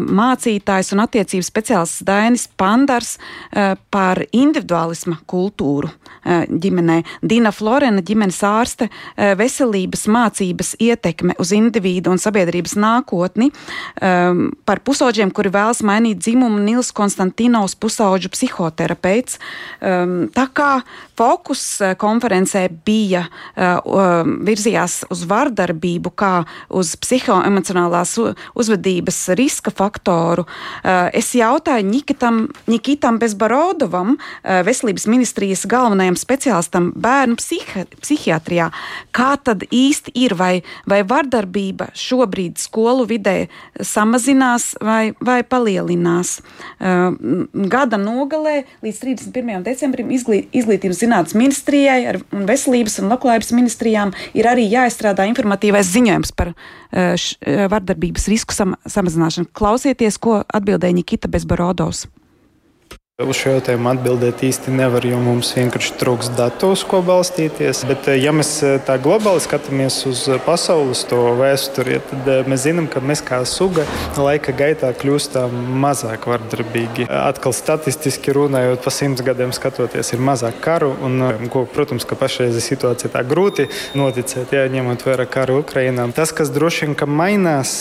mācītājs 0.07 0.93
un 0.95 1.03
attiecības 1.05 1.51
speciālists 1.51 2.07
Dainis 2.07 2.47
Pandars 2.57 3.17
par 3.91 4.23
individualisma 4.31 5.19
kultūru 5.27 5.91
ģimenē. 6.25 7.01
Dina 7.21 7.51
Florena, 7.53 8.01
ģimenes 8.07 8.39
ārste, 8.47 8.89
veselības 9.19 10.07
mācības 10.07 10.75
ietekme 10.81 11.35
uz 11.43 11.51
individu 11.57 12.15
un 12.15 12.23
sabiedrības 12.23 12.79
nākotni, 12.79 13.51
par 13.99 14.85
pusauģiem, 14.87 15.35
kuri 15.35 15.51
vēl 15.53 15.65
vēlas 15.65 15.83
mainīt 15.87 16.21
dzimumu 16.23 16.61
Nils 16.63 16.93
Konstantinovs, 16.95 17.77
pusauģu 17.81 18.31
psihoterapeits. 18.35 19.39
Tā 19.81 20.47
kā 20.57 20.71
fokus 21.17 21.63
uh, 21.81 21.95
konferencē 21.99 22.67
bija 22.87 23.25
um, 23.57 24.39
virzījās 24.47 25.03
uz 25.13 25.25
vardarbību, 25.31 26.13
kā 26.17 26.33
uz 26.75 26.95
psihoemocionālās 27.01 28.17
uzvedības 28.59 29.21
riska 29.39 29.73
faktoru, 29.75 30.47
uh, 30.47 31.09
es 31.15 31.33
jautāju 31.37 31.87
Nikitam, 31.89 32.45
Nikitam 32.71 33.19
Bezbarodovam, 33.23 34.17
veselības 34.67 35.07
ministrijas 35.11 35.65
galvenajam 35.69 36.17
speciālistam 36.19 36.91
bērnu 37.01 37.37
psihi 37.41 37.85
psihiatrijā, 38.01 38.69
kā 39.15 39.31
tad 39.43 39.65
īsti 39.71 40.15
ir, 40.25 40.35
vai, 40.39 40.53
vai 40.91 41.03
vardarbība 41.07 41.91
šobrīd 41.99 42.59
skolu 42.63 43.07
vidē 43.09 43.37
samazinās 43.81 44.75
vai, 44.85 45.15
vai 45.25 45.41
palielinās. 45.47 46.37
Gada 47.75 48.01
nogalē 48.01 48.57
līdz 48.85 49.01
31. 49.03 49.65
decembrim 49.67 50.13
izglīt, 50.15 50.51
izglītības 50.55 51.04
zinātnes 51.05 51.37
ministrijai 51.39 52.01
ar, 52.11 52.21
un 52.35 52.49
veselības 52.49 52.99
un 53.03 53.13
labklājības 53.13 53.55
ministrijām 53.57 54.15
ir 54.35 54.49
arī 54.51 54.67
jāizstrādā 54.73 55.29
informatīvais 55.31 55.93
ziņojums 55.95 56.35
par 56.37 56.55
uh, 56.55 57.15
š, 57.15 57.39
uh, 57.39 57.65
vardarbības 57.73 58.29
risku 58.33 58.57
sam, 58.57 58.75
samazināšanu. 58.89 59.53
Klausieties, 59.55 60.19
ko 60.19 60.43
atbildēja 60.43 60.99
Nikita 60.99 61.31
Bezbarodovs. 61.31 62.07
Uz 63.23 63.37
šo 63.39 63.53
jautājumu 63.53 63.87
atbildēt 63.93 64.41
īsti 64.43 64.73
nevar, 64.75 65.05
jo 65.07 65.21
mums 65.23 65.53
vienkārši 65.55 65.93
trūks 66.01 66.33
datu, 66.35 66.73
uz 66.75 66.81
ko 66.83 66.99
balstīties. 67.07 67.85
Bet, 67.87 68.09
ja 68.19 68.33
mēs 68.35 68.49
eh, 68.67 68.73
tā 68.83 68.97
globāli 68.99 69.39
skatāmies 69.39 70.01
uz 70.11 70.25
pasaules 70.43 71.05
vēsturi, 71.39 72.01
tad 72.09 72.31
eh, 72.33 72.41
mēs 72.51 72.65
zinām, 72.65 72.89
ka 72.91 72.99
mēs 72.99 73.23
kā 73.23 73.39
suga 73.47 73.85
laika 74.19 74.51
gaitā 74.59 74.91
kļūstam 74.99 75.55
mazāk 75.85 76.27
vardarbīgi. 76.27 77.07
Atkal 77.07 77.55
statistiski 77.55 78.35
runājot, 78.35 78.83
pa 78.83 78.91
simts 78.91 79.23
gadiem 79.23 79.55
skatoties, 79.55 80.11
ir 80.11 80.19
mazāk 80.19 80.59
karu. 80.67 80.91
Un, 81.07 81.23
eh, 81.29 81.47
ko, 81.55 81.63
protams, 81.71 82.03
ka 82.03 82.19
pašreizē 82.19 82.65
situācija 82.67 83.13
tā 83.15 83.23
grūti 83.23 83.69
noticēt, 83.95 84.57
ja 84.59 84.67
ņemot 84.75 85.07
vērā 85.07 85.29
karu 85.31 85.61
Ukrainā. 85.63 86.09
Tas, 86.19 86.35
kas 86.35 86.51
droši 86.51 86.89
vien 86.89 86.99
ka 86.99 87.07
mainās, 87.07 87.77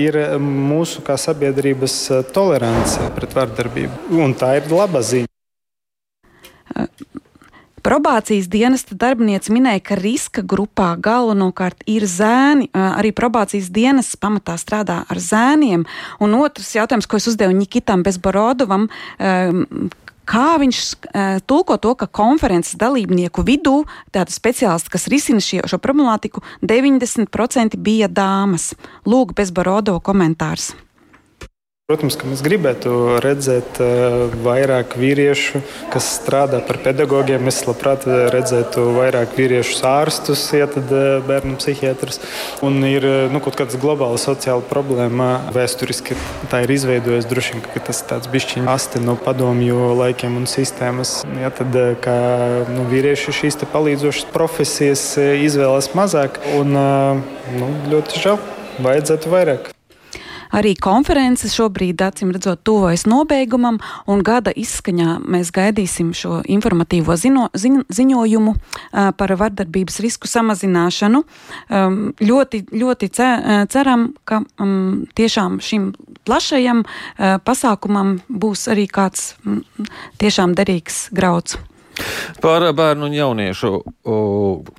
ir 0.00 0.16
mūsu 0.40 1.04
kā 1.04 1.20
sabiedrības 1.20 2.00
tolerance 2.32 3.12
pret 3.20 3.36
vardarbību. 3.36 4.16
Un 4.24 4.32
tā 4.32 4.56
ir 4.62 4.77
laba 4.78 5.02
ziņa. 5.02 5.26
Probācijas 7.88 8.48
dienesta 8.50 8.96
darbiniece 8.98 9.52
minēja, 9.54 9.80
ka 9.80 9.96
riska 9.96 10.42
grupā 10.44 10.90
galvenokārt 11.00 11.86
ir 11.88 12.04
zēni. 12.10 12.66
Arī 12.74 13.14
probācijas 13.16 13.70
dienas 13.72 14.10
pamatā 14.20 14.58
strādā 14.60 14.98
ar 15.08 15.20
zēniem. 15.22 15.86
Un 16.20 16.34
otrs 16.36 16.74
jautājums, 16.74 17.06
ko 17.08 17.16
es 17.16 17.28
uzdevu 17.30 17.54
Nikitam 17.56 18.02
Bezborodovam, 18.04 18.88
kā 20.28 20.48
viņš 20.60 20.82
tulko 21.48 21.78
to, 21.80 21.94
ka 22.02 22.10
konferences 22.10 22.76
dalībnieku 22.76 23.46
vidū, 23.46 23.78
tāda 24.12 24.34
speciālisti, 24.34 24.92
kas 24.92 25.08
risina 25.08 25.40
šie, 25.40 25.62
šo 25.70 25.78
problemātiku, 25.80 26.42
90% 26.60 27.78
bija 27.78 28.10
dāmas. 28.10 28.74
Lūk, 29.08 29.32
Bezborodova 29.38 30.02
komentārs. 30.04 30.74
Protams, 31.88 32.18
ka 32.20 32.26
mēs 32.28 32.42
gribētu 32.44 32.90
redzēt 33.24 33.78
uh, 33.80 34.26
vairāk 34.44 34.92
vīriešu, 35.00 35.62
kas 35.88 36.04
strādā 36.18 36.58
par 36.68 36.76
pedagogiem. 36.84 37.46
Es 37.48 37.62
labprāt 37.64 38.02
redzētu 38.04 38.82
vairāk 38.92 39.32
vīriešu 39.32 39.78
ārstus, 39.88 40.42
ja 40.52 40.66
tad 40.68 40.92
uh, 40.92 41.22
bērnu 41.24 41.56
psihiatrus. 41.56 42.20
Un 42.60 42.76
ir 42.84 43.06
nu, 43.32 43.40
kaut 43.40 43.56
kāda 43.56 43.80
globāla 43.80 44.20
sociāla 44.20 44.66
problēma. 44.68 45.30
Vēsturiski 45.56 46.18
tā 46.52 46.60
ir 46.66 46.74
izveidojusies. 46.76 47.30
Droši 47.32 47.56
vien, 47.56 47.64
ka 47.64 47.80
tas 47.88 48.02
ir 48.04 48.10
tāds 48.12 48.28
bišķiņa 48.36 48.68
asti 48.74 49.00
no 49.00 49.16
padomju 49.24 49.94
laikiem 50.02 50.36
un 50.42 50.44
sistēmas. 50.44 51.22
Ja 51.40 51.48
tad 51.48 51.72
kā, 52.04 52.18
nu, 52.68 52.84
vīrieši 52.92 53.38
šīs 53.40 53.62
palīdzošas 53.64 54.28
profesijas 54.36 55.08
izvēlas 55.40 55.88
mazāk. 55.96 56.36
Un, 56.60 56.76
nu, 57.56 57.72
ļoti 57.88 58.24
žēl, 58.26 58.40
vajadzētu 58.84 59.36
vairāk. 59.38 59.72
Arī 60.54 60.74
konferences 60.80 61.54
šobrīd, 61.56 62.00
acīm 62.02 62.32
redzot, 62.34 62.62
tuvojas 62.66 63.04
nobeigumam, 63.08 63.80
un 64.08 64.22
gada 64.26 64.52
izskaņā 64.56 65.18
mēs 65.28 65.52
gaidīsim 65.54 66.14
šo 66.16 66.40
informatīvo 66.48 67.16
zino, 67.20 67.48
ziņ, 67.52 67.82
ziņojumu 67.92 68.54
uh, 68.54 69.10
par 69.18 69.34
vardarbības 69.38 70.00
risku 70.04 70.30
samazināšanu. 70.30 71.24
Um, 71.68 71.98
ļoti, 72.20 72.64
ļoti 72.72 73.10
ceram, 73.72 74.08
ka 74.28 74.42
um, 74.60 75.06
tiešām 75.18 75.60
šim 75.64 75.90
plašajam 76.28 76.84
uh, 76.84 77.38
pasākumam 77.44 78.18
būs 78.28 78.68
arī 78.72 78.88
kāds 78.90 79.34
um, 79.44 79.62
tiešām 80.20 80.56
derīgs 80.58 81.08
grauds. 81.14 81.58
Par 82.42 82.64
bērnu 82.76 83.08
un 83.08 83.16
jauniešu 83.16 83.72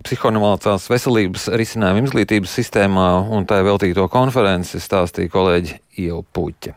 psihonomālās 0.06 0.88
veselības 0.92 1.50
risinājumu 1.60 2.08
izglītības 2.08 2.56
sistēmā 2.62 3.10
un 3.36 3.48
tā 3.50 3.60
veltīto 3.66 4.08
konferenci 4.12 4.82
stāstīja 4.84 5.34
kolēģi 5.34 5.80
Iela 6.06 6.24
Puķa. 6.24 6.76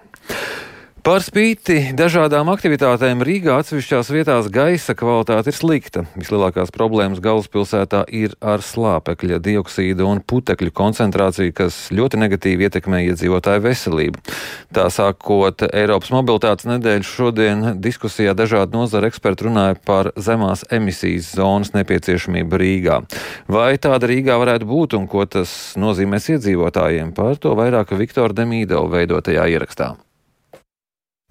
Par 1.02 1.18
spīti 1.18 1.88
dažādām 1.98 2.46
aktivitātēm 2.52 3.24
Rīgā 3.26 3.56
atsevišķās 3.58 4.10
vietās 4.14 4.46
gaisa 4.54 4.94
kvalitāte 4.94 5.50
ir 5.50 5.56
slikta. 5.56 6.04
Vislielākās 6.14 6.70
problēmas 6.70 7.18
galvaspilsētā 7.24 8.04
ir 8.14 8.36
ar 8.38 8.62
slāpekļa 8.62 9.40
dioksīda 9.42 10.06
un 10.06 10.20
putekļu 10.22 10.70
koncentrāciju, 10.70 11.54
kas 11.58 11.78
ļoti 11.90 12.20
negatīvi 12.22 12.68
ietekmē 12.68 13.00
iedzīvotāju 13.08 13.64
veselību. 13.64 14.22
Tā 14.78 14.84
sākot 14.94 15.66
Eiropas 15.72 16.12
mobilitātes 16.14 16.70
nedēļu 16.70 17.08
šodien 17.08 17.66
diskusijā 17.82 18.36
dažādi 18.38 18.78
nozara 18.78 19.10
eksperti 19.10 19.48
runāja 19.48 19.80
par 19.82 20.12
zemās 20.14 20.62
emisijas 20.70 21.32
zonas 21.34 21.74
nepieciešamību 21.74 22.62
Rīgā. 22.62 23.00
Vai 23.50 23.74
tāda 23.82 24.06
Rīgā 24.06 24.38
varētu 24.38 24.70
būt 24.70 24.94
un 25.02 25.10
ko 25.10 25.26
tas 25.26 25.74
nozīmēs 25.74 26.30
iedzīvotājiem? 26.36 27.10
Par 27.18 27.42
to 27.42 27.58
vairāk 27.58 27.90
Viktora 27.98 28.38
Demīdova 28.38 29.00
veidotajā 29.00 29.50
ierakstā. 29.56 29.96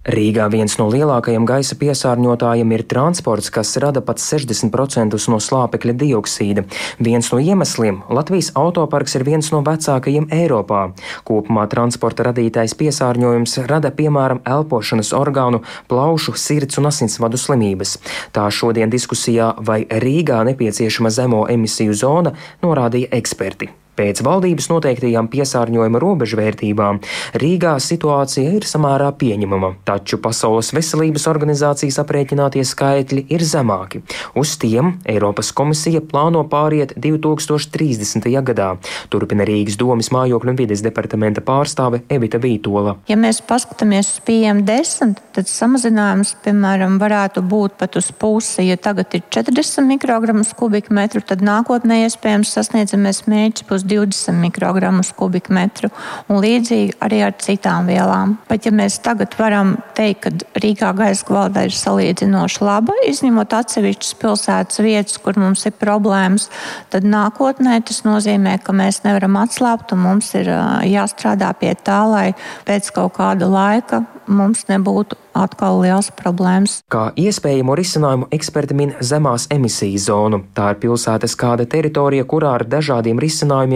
Rīgā 0.02 0.48
viens 0.50 0.74
no 0.80 0.88
lielākajiem 0.90 1.44
gaisa 1.46 1.76
piesārņotājiem 1.78 2.72
ir 2.74 2.84
transports, 2.90 3.52
kas 3.54 3.76
rada 3.78 4.02
pat 4.02 4.18
60% 4.18 5.18
no 5.30 5.38
slāpekļa 5.38 5.94
dioksīda. 5.94 6.64
Viens 6.98 7.30
no 7.30 7.38
iemesliem- 7.38 8.00
Latvijas 8.18 8.50
autoparks 8.58 9.16
ir 9.16 9.24
viens 9.24 9.52
no 9.52 9.62
vecākajiem 9.62 10.26
Eiropā. 10.34 10.94
Kopumā 11.24 11.68
transporta 11.70 12.24
radītais 12.24 12.74
piesārņojums 12.74 13.68
rada 13.68 13.92
piemēram 13.92 14.42
elpošanas 14.44 15.14
orgānu, 15.14 15.62
plaušu, 15.88 16.34
sirds 16.36 16.80
un 16.80 16.86
asinsvadu 16.86 17.38
slimības. 17.38 18.00
Tā 18.34 18.50
šodien 18.50 18.90
diskusijā, 18.90 19.54
vai 19.60 19.86
Rīgā 19.86 20.42
nepieciešama 20.50 21.12
zemo 21.12 21.46
emisiju 21.48 21.94
zona, 21.94 22.34
norādīja 22.64 23.10
eksperti. 23.12 23.81
Pēc 24.02 24.24
valdības 24.26 24.66
noteiktajām 24.72 25.28
piesārņojuma 25.30 26.00
robežvērtībām 26.02 26.98
Rīgā 27.38 27.76
situācija 27.86 28.56
ir 28.58 28.64
samērā 28.66 29.12
pieņemama, 29.22 29.76
taču 29.86 30.18
Pasaules 30.24 30.72
veselības 30.74 31.28
organizācijas 31.30 32.00
aprēķinātie 32.02 32.64
skaitļi 32.66 33.28
ir 33.30 33.46
zemāki. 33.46 34.02
Uz 34.42 34.56
tiem 34.58 34.96
Eiropas 35.06 35.52
komisija 35.54 36.02
plāno 36.02 36.42
pāriet 36.50 36.96
2030. 36.98 38.26
gadā, 38.48 38.72
turpina 39.14 39.46
Rīgas 39.46 39.78
domas 39.78 40.10
mājokļu 40.16 40.56
un 40.56 40.58
vides 40.58 40.82
departamenta 40.82 41.46
pārstāve 41.46 42.02
Evita 42.10 42.42
Vītola. 42.42 42.96
Ja 43.12 43.20
mēs 43.22 43.44
paskatāmies 43.46 44.16
uz 44.16 44.26
PM10, 44.26 45.22
tad 45.38 45.52
samazinājums, 45.52 46.34
piemēram, 46.42 46.98
varētu 47.06 47.46
būt 47.46 47.78
pat 47.84 48.02
uz 48.02 48.10
pusi. 48.10 48.66
Ja 48.72 48.82
tagad 48.82 49.14
ir 49.14 49.22
40 49.30 49.86
mikrogramus 49.94 50.56
kubikmetru, 50.58 51.22
tad 51.22 51.46
nākotnē 51.46 52.02
iespējams 52.08 52.58
sasniedzamies 52.58 53.28
mērķis 53.30 53.70
būs 53.70 53.90
20 53.92 54.40
mikrogramus 54.42 55.12
kubikmetru, 55.18 55.92
un 56.32 56.42
līdzīgi 56.44 56.98
arī 57.04 57.22
ar 57.28 57.36
citām 57.42 57.90
vielām. 57.92 58.38
Pat 58.48 58.68
ja 58.68 58.74
mēs 58.76 59.00
tagad 59.04 59.36
varam 59.40 59.76
teikt, 59.98 60.24
ka 60.24 60.62
Rīgā 60.62 60.92
gaisa 60.98 61.28
kvalitāte 61.28 61.68
ir 61.70 61.76
salīdzinoši 61.78 62.64
laba, 62.64 62.96
izņemot 63.10 63.56
atsevišķas 63.58 64.16
pilsētas 64.22 64.82
vietas, 64.84 65.18
kur 65.22 65.40
mums 65.42 65.66
ir 65.68 65.76
problēmas, 65.82 66.50
tad 66.94 67.08
nākotnē 67.08 67.82
tas 67.88 68.04
nozīmē, 68.08 68.58
ka 68.64 68.76
mēs 68.76 69.04
nevaram 69.06 69.40
atslābt 69.42 69.94
un 69.96 70.04
mums 70.06 70.34
ir 70.40 70.52
jāstrādā 70.88 71.52
pie 71.60 71.76
tā, 71.76 72.02
lai 72.10 72.28
pēc 72.68 72.92
kaut 72.96 73.16
kāda 73.20 73.50
laika 73.52 74.04
mums 74.32 74.66
nebūtu 74.70 75.18
atkal 75.38 75.80
liels 75.82 76.10
problēmas. 76.16 76.82
Kā 76.92 77.10
iespējamo 77.20 77.76
risinājumu 77.78 78.28
eksperti 78.36 78.76
min 78.78 78.94
zemās 79.04 79.48
emisijas 79.54 80.10
zonu. 80.10 80.42
Tā 80.56 80.74
ir 80.74 80.82
pilsētas 80.82 81.38
kāda 81.40 81.68
teritorija, 81.70 82.26
kurā 82.28 82.56
ar 82.60 82.66
dažādiem 82.68 83.20
risinājumiem 83.22 83.71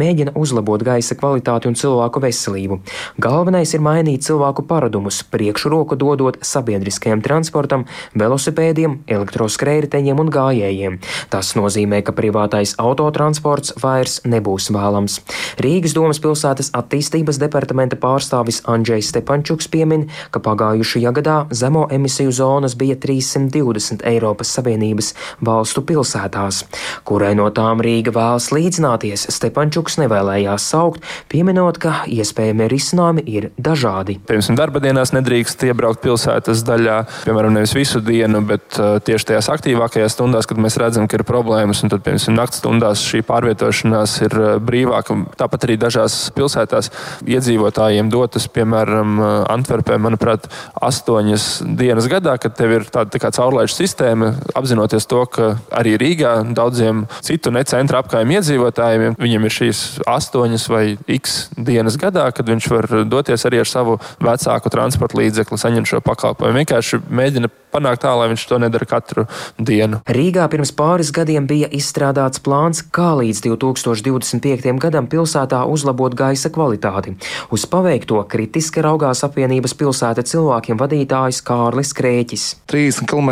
mēģina 0.00 0.34
uzlabot 0.38 0.82
gaisa 0.86 1.16
kvalitāti 1.18 1.68
un 1.70 1.76
cilvēku 1.78 2.22
veselību. 2.22 2.80
Galvenais 3.20 3.74
ir 3.74 3.84
mainīt 3.84 4.24
cilvēku 4.26 4.64
paradumus, 4.68 5.22
priekšroku 5.30 5.98
dodot 6.00 6.38
sabiedriskajam 6.44 7.22
transportam, 7.24 7.86
velosipēdiem, 8.18 9.00
elektroskrējējiņiem 9.10 10.20
un 10.20 10.30
gājējiem. 10.34 10.98
Tas 11.32 11.54
nozīmē, 11.58 12.02
ka 12.06 12.14
privātais 12.16 12.76
autotransports 12.80 13.74
vairs 13.82 14.20
nebūs 14.28 14.70
vēlams. 14.74 15.20
Rīgas 15.60 15.94
domas 15.96 16.20
pilsētas 16.22 16.72
attīstības 16.76 17.40
departamenta 17.42 17.98
pārstāvis 18.00 18.62
Andrzejs 18.70 19.10
Stepančuks 19.12 19.70
piemin, 19.70 20.08
ka 20.30 20.42
Pagājušajā 20.44 21.12
gadā 21.16 21.36
zemo 21.54 21.86
emisiju 21.90 22.32
zonas 22.34 22.76
bija 22.78 22.96
320 23.00 24.04
Eiropas 24.06 24.52
Savienības 24.56 25.12
valstu 25.44 25.82
pilsētās, 25.86 26.64
kurai 27.04 27.32
no 27.38 27.48
tām 27.54 27.82
Rīga 27.84 28.14
vēlas 28.14 28.50
līdzināties. 28.54 29.26
Stepančuks 29.40 29.96
nevēlējās 30.02 30.66
saukt, 30.68 31.06
pieminot, 31.32 31.78
ka 31.80 32.02
iespējamie 32.10 32.66
risinājumi 32.68 33.24
ir 33.30 33.48
dažādi. 33.56 34.18
Piemēram, 34.28 34.58
darba 34.58 34.82
dienās 34.84 35.14
nedrīkst 35.16 35.64
iebraukt 35.70 36.02
pilsētas 36.04 36.60
daļā, 36.68 36.98
piemēram, 37.24 37.56
nevis 37.56 37.72
visu 37.76 38.02
dienu, 38.04 38.42
bet 38.44 38.76
uh, 38.76 38.98
tieši 39.04 39.30
tajās 39.30 39.48
aktīvākajās 39.54 40.16
stundās, 40.18 40.48
kad 40.50 40.60
mēs 40.60 40.76
redzam, 40.80 41.08
ka 41.08 41.16
ir 41.16 41.24
problēmas, 41.28 41.80
un 41.84 41.92
tad, 41.92 42.04
piemēram, 42.04 42.36
naktas 42.36 42.60
stundās 42.60 43.04
šī 43.06 43.22
pārvietošanās 43.28 44.18
ir 44.26 44.36
uh, 44.36 44.50
brīvāka. 44.60 45.16
Tāpat 45.40 45.64
arī 45.68 45.78
dažās 45.80 46.18
pilsētās 46.36 46.92
iedzīvotājiem 47.24 48.12
dotas, 48.12 48.50
piemēram, 48.52 49.16
uh, 49.16 49.30
Antverpē, 49.50 49.96
manuprāt, 50.02 50.50
astoņas 50.76 51.48
dienas 51.80 52.10
gadā, 52.12 52.36
kad 52.42 52.58
tev 52.60 52.76
ir 52.76 52.86
tāda 52.92 53.16
tā 53.16 53.32
caurlaižu 53.32 53.78
sistēma, 53.78 54.34
apzinoties 54.58 55.08
to, 55.08 55.24
ka 55.32 55.54
arī 55.80 55.96
Rīgā 56.00 56.36
daudziem 56.56 57.06
citu 57.24 57.52
necentra 57.54 58.04
apkaimē 58.04 58.40
iedzīvotājiem 58.40 59.16
viņiem 59.30 59.46
ir 59.46 59.54
šīs 59.54 59.80
astoņas 60.10 60.66
vai 60.70 60.84
x 61.06 61.50
dienas 61.54 61.96
gadā, 62.00 62.26
kad 62.34 62.48
viņš 62.50 62.66
var 62.72 62.88
doties 63.06 63.46
arī 63.46 63.62
ar 63.62 63.70
savu 63.70 63.98
vecāku 64.18 64.72
transporta 64.72 65.20
līdzekli, 65.20 65.58
saņemt 65.60 65.90
šo 65.90 66.00
pakalpojumu. 66.02 66.58
Vienkārši 66.58 67.00
mēģina 67.06 67.50
panākt 67.72 68.02
tā, 68.04 68.12
lai 68.18 68.28
viņš 68.32 68.46
to 68.50 68.58
nedara 68.62 68.86
katru 68.88 69.26
dienu. 69.58 70.00
Rīgā 70.10 70.46
pirms 70.52 70.72
pāris 70.76 71.12
gadiem 71.14 71.46
bija 71.50 71.70
izstrādāts 71.74 72.42
plāns, 72.42 72.82
kā 72.82 73.12
līdz 73.20 73.42
2025. 73.46 74.74
gadam 74.82 75.08
pilsētā 75.10 75.62
uzlabot 75.70 76.14
gaisa 76.16 76.50
kvalitāti. 76.52 77.16
Uz 77.54 77.66
paveikto 77.70 78.22
kritiski 78.30 78.82
raugās 78.84 79.24
apvienības 79.26 79.76
pilsēta 79.78 80.24
cilvēkiem 80.26 80.80
vadītājs 80.80 81.42
Kārlis 81.46 81.94
Krēķis. 81.96 82.46
30 82.70 83.08
km 83.10 83.30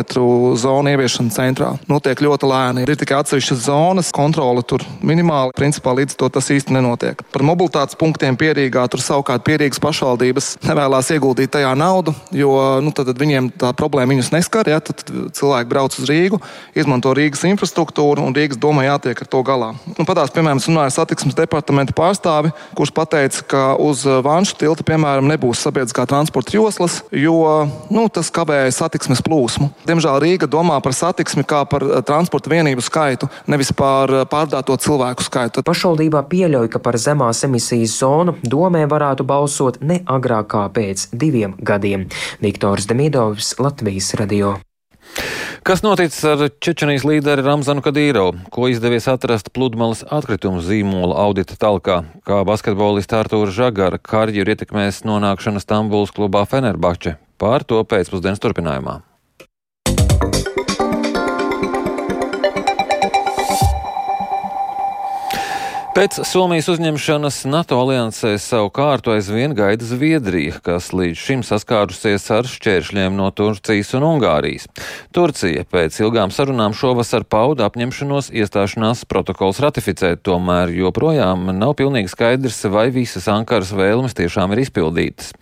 zonu 0.59 0.95
ieviešana 0.95 1.35
centrā 1.35 1.73
notiek 1.91 2.21
ļoti 2.25 2.49
lēni. 2.51 2.87
Ir 2.87 2.99
tikai 2.99 3.21
atsevišķas 3.23 3.65
zonas, 3.67 4.13
kontrole 4.15 4.65
tur 4.67 4.85
minimāli, 5.03 5.55
principā 5.57 5.95
līdz 5.99 6.19
to 6.19 6.31
tas 6.33 6.51
īsti 6.55 6.75
nenotiek. 6.77 7.23
Par 7.35 7.45
mobilitātes 7.47 7.99
punktiem 7.99 8.39
pierīgā 8.39 8.85
tur 8.91 9.03
savukārt 9.03 9.45
pierīgas 9.47 9.83
pašvaldības 9.83 10.55
nevēlas 10.67 11.11
ieguldīt 11.15 11.53
tajā 11.57 11.75
naudu, 11.79 12.15
jo 12.35 12.55
nu, 12.85 12.93
tad, 12.95 13.11
tad 13.11 13.21
viņiem 13.21 13.53
tā 13.61 13.73
problēma 13.77 14.15
viņus 14.15 14.28
neskar. 14.35 14.69
Ja, 14.69 14.81
tad 14.85 15.05
cilvēki 15.09 15.71
brauc 15.71 15.97
uz 15.99 16.09
Rīgu, 16.09 16.41
izmanto 16.79 17.13
Rīgas 17.17 17.45
infrastruktūru 17.49 18.25
un 18.25 18.37
Rīgas 18.37 18.61
domā 18.61 18.87
jātiek 18.89 19.23
ar 19.25 19.31
to 19.31 19.43
galā. 19.47 19.73
Nu, 19.97 20.07
Patās, 20.09 20.33
piemēram, 20.35 20.61
runāja 20.63 20.95
satiksmes 20.99 21.37
departamenta 21.39 21.95
pārstāvi, 21.97 22.53
kurš 22.79 22.95
teica, 23.09 23.43
ka 23.49 23.63
uz 23.81 24.05
Vanšu 24.05 24.57
tilta, 24.61 24.85
piemēram, 24.87 25.29
nebūs 25.31 25.63
sabiedriskā 25.65 26.05
transporta 26.09 26.55
joslas, 26.55 27.01
jo 27.13 27.69
nu, 27.93 28.07
tas 28.13 28.31
kavēja 28.35 28.73
satiksmes 28.75 29.23
plūsmu. 29.25 29.71
Diemžēl 29.89 30.21
Rīga 30.23 30.49
domā 30.51 30.79
par 30.85 30.97
satiksmi 30.97 31.45
kā 31.49 31.65
par 31.69 31.85
eh, 31.85 32.01
transporta 32.07 32.53
vienību 32.53 32.85
skaitu, 32.85 33.29
nevis 33.51 33.73
par 33.77 34.13
eh, 34.13 34.25
pārdāto 34.29 34.77
cilvēku 34.79 35.27
skaitu. 35.27 35.65
Pašvaldībā 35.67 36.25
pieļauj, 36.31 36.71
ka 36.73 36.83
par 36.83 36.99
zemās 37.01 37.45
emisijas 37.47 37.99
zonu 38.01 38.37
domē 38.43 38.85
varētu 38.91 39.27
balsot 39.29 39.81
ne 39.85 40.01
agrāk 40.07 40.51
kā 40.53 40.65
pēc 40.73 41.09
diviem 41.13 41.57
gadiem. 41.61 42.07
Viktors 42.45 42.89
Demidovs, 42.89 43.55
Latvijas 43.61 44.13
radio. 44.19 44.57
Kas 45.67 45.83
noticis 45.85 46.23
ar 46.25 46.47
Čečenijas 46.65 47.05
līderi 47.05 47.43
Ramzanu 47.45 47.83
Kadīrovu, 47.85 48.39
ko 48.55 48.69
izdevies 48.73 49.09
atrast 49.11 49.51
pludmales 49.53 50.05
atkritumu 50.07 50.63
zīmola 50.65 51.19
audita 51.27 51.59
talkā, 51.61 51.99
kā 52.25 52.41
basketbolista 52.49 53.21
Artūra 53.21 53.53
Žagara 53.53 54.01
karjeru 54.01 54.55
ietekmēs 54.55 55.03
nonākšana 55.09 55.61
Stambuls 55.65 56.15
klubā 56.17 56.47
Fenerbahče? 56.49 57.19
Pār 57.39 57.69
to 57.69 57.83
pēcpusdienas 57.85 58.41
turpinājumā. 58.43 59.01
Pēc 65.99 66.21
Somijas 66.23 66.69
uzņemšanas 66.71 67.41
NATO 67.51 67.75
aliansē 67.83 68.37
savu 68.39 68.69
kārtu 68.71 69.11
aizvien 69.17 69.51
gaida 69.59 69.83
Zviedrija, 69.83 70.61
kas 70.63 70.93
līdz 70.95 71.19
šim 71.19 71.41
saskārusies 71.43 72.23
ar 72.37 72.47
šķēršļiem 72.47 73.17
no 73.19 73.27
Turcijas 73.35 73.91
un 73.99 74.07
Ungārijas. 74.07 74.69
Turcija 75.11 75.65
pēc 75.67 75.99
ilgām 75.99 76.31
sarunām 76.31 76.77
šovasar 76.79 77.27
pauda 77.27 77.67
apņemšanos 77.67 78.29
iestāšanās 78.31 79.03
protokols 79.11 79.59
ratificēt, 79.65 80.23
tomēr 80.23 80.71
joprojām 80.77 81.51
nav 81.59 81.75
pilnīgi 81.83 82.13
skaidrs, 82.15 82.61
vai 82.71 82.93
visas 82.95 83.27
Ankaras 83.35 83.75
vēlmes 83.75 84.15
tiešām 84.15 84.55
ir 84.55 84.63
izpildītas. 84.69 85.33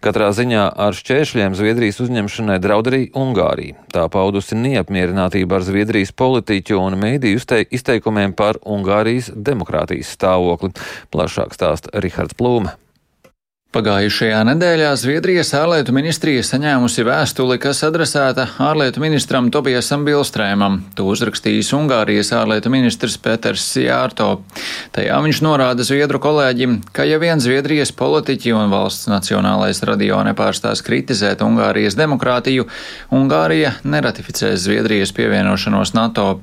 Katrā 0.00 0.30
ziņā 0.32 0.64
ar 0.86 0.96
šķēršļiem 0.96 1.60
Zviedrijas 1.60 2.00
uzņemšanai 2.06 2.56
draud 2.64 2.88
arī 2.88 3.02
Ungārija. 3.12 3.76
Tā 3.92 4.08
paudusi 4.08 4.56
neapmierinātību 4.64 5.60
ar 5.60 5.68
Zviedrijas 5.68 6.16
politiķu 6.16 6.80
un 6.80 6.96
mēdīju 7.04 7.68
izteikumiem 7.68 8.32
par 8.32 8.62
Ungārijas 8.64 9.28
demokrātijas 9.36 10.05
stāvokli. 10.06 10.74
Plašāk 11.14 11.56
stāsta 11.56 11.94
Rihards 11.98 12.38
Plūme. 12.38 12.76
Pagājušajā 13.76 14.38
nedēļā 14.46 14.90
Zviedrijas 14.96 15.50
ārlietu 15.58 15.92
ministrija 15.92 16.40
saņēmusi 16.48 17.02
vēstuli, 17.04 17.58
kas 17.60 17.82
adresēta 17.84 18.46
ārlietu 18.62 19.02
ministram 19.02 19.50
Tobiasam 19.52 20.06
Bilstrēmam. 20.06 20.78
To 20.96 21.04
uzrakstījis 21.12 21.74
Ungārijas 21.76 22.30
ārlietu 22.32 22.72
ministrs 22.72 23.18
Peters 23.20 23.66
Jārto. 23.82 24.30
Tajā 24.96 25.20
viņš 25.26 25.42
norāda 25.44 25.84
Zviedru 25.84 26.22
kolēģim, 26.24 26.78
ka 26.96 27.04
ja 27.04 27.20
vien 27.20 27.42
Zviedrijas 27.42 27.92
politiķi 27.92 28.56
un 28.56 28.72
valsts 28.72 29.10
nacionālais 29.12 29.84
radio 29.84 30.22
nepārstās 30.24 30.80
kritizēt 30.86 31.44
Ungārijas 31.44 32.00
demokrātiju, 32.00 32.70
Ungārija 33.12 33.76
neratificēs 33.84 34.62
Zviedrijas 34.70 35.12
pievienošanos 35.12 35.92
NATO. 35.98 36.38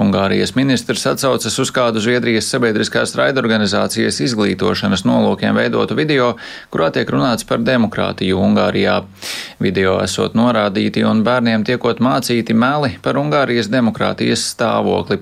Ungārijas 0.00 0.54
ministrs 0.56 1.04
atsaucas 1.06 1.58
uz 1.62 1.70
kādu 1.74 2.02
Zviedrijas 2.02 2.48
sabiedriskās 2.50 3.14
raidorganizācijas 3.18 4.20
izglītošanas 4.24 5.04
nolūkiem 5.06 5.56
veidotu 5.58 5.96
video, 5.98 6.32
kurā 6.74 6.90
tiek 6.94 7.10
runāts 7.10 7.46
par 7.48 7.62
demokrātiju 7.64 8.40
Ungārijā. 8.46 9.00
Video 9.62 9.98
esot 10.04 10.34
norādīti 10.38 11.04
un 11.06 11.22
bērniem 11.26 11.66
tiekot 11.66 12.02
mācīti 12.04 12.56
meli 12.56 12.96
par 13.02 13.20
Ungārijas 13.20 13.70
demokrātijas 13.72 14.48
stāvokli. 14.54 15.20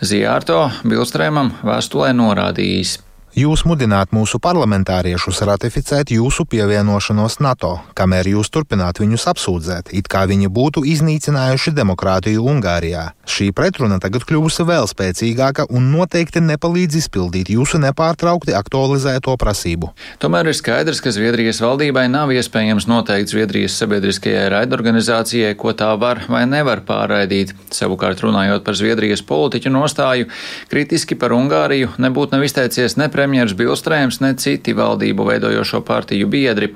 Zijārto 0.00 0.62
Bilstrēmam 0.86 1.52
vēstulē 1.66 2.14
norādījis. 2.16 2.98
Jūs 3.36 3.66
mudināt 3.68 4.08
mūsu 4.16 4.38
parlamentāriešus 4.40 5.42
ratificēt 5.44 6.08
jūsu 6.14 6.46
pievienošanos 6.48 7.36
NATO, 7.44 7.74
kamēr 7.92 8.30
jūs 8.32 8.48
turpināt 8.48 9.02
viņus 9.02 9.26
apsūdzēt, 9.34 9.90
it 9.92 10.08
kā 10.08 10.22
viņi 10.30 10.48
būtu 10.48 10.80
iznīcinājuši 10.88 11.74
demokrātiju 11.76 12.46
Ungārijā. 12.48 13.10
Šī 13.28 13.50
pretruna 13.52 13.98
tagad 14.00 14.24
kļuvusi 14.24 14.64
vēl 14.64 14.88
spēcīgāka 14.88 15.66
un 15.68 15.90
noteikti 15.92 16.40
nepalīdz 16.40 16.96
izpildīt 17.02 17.52
jūsu 17.52 17.76
nepārtraukti 17.82 18.56
aktualizēto 18.56 19.36
prasību. 19.36 19.92
Tomēr 20.24 20.48
ir 20.48 20.56
skaidrs, 20.56 21.02
ka 21.04 21.12
Zviedrijas 21.12 21.60
valdībai 21.60 22.06
nav 22.08 22.32
iespējams 22.32 22.88
noteikt 22.88 23.34
Zviedrijas 23.34 23.76
sabiedriskajai 23.76 24.48
raidorganizācijai, 24.56 25.52
ko 25.60 25.76
tā 25.76 25.92
var 26.00 26.24
vai 26.32 26.46
nevar 26.48 26.80
pārraidīt. 26.88 27.52
Savukārt, 27.76 28.24
runājot 28.24 28.64
par 28.64 28.80
Zviedrijas 28.80 29.20
politiķu 29.20 29.76
nostāju, 29.76 30.32
kritiski 30.72 31.20
par 31.20 31.36
Ungāriju 31.36 31.92
nebūtu 32.00 32.38
nav 32.38 32.48
izteicies 32.48 32.96
ne 32.96 33.06
premjerministrs 33.12 33.26
premjeras 33.28 33.52
Bilstrēms, 33.52 34.20
ne 34.24 34.30
citi 34.40 34.72
valdību 34.72 35.26
veidojošo 35.28 35.82
partiju 35.84 36.30
biedri. 36.32 36.70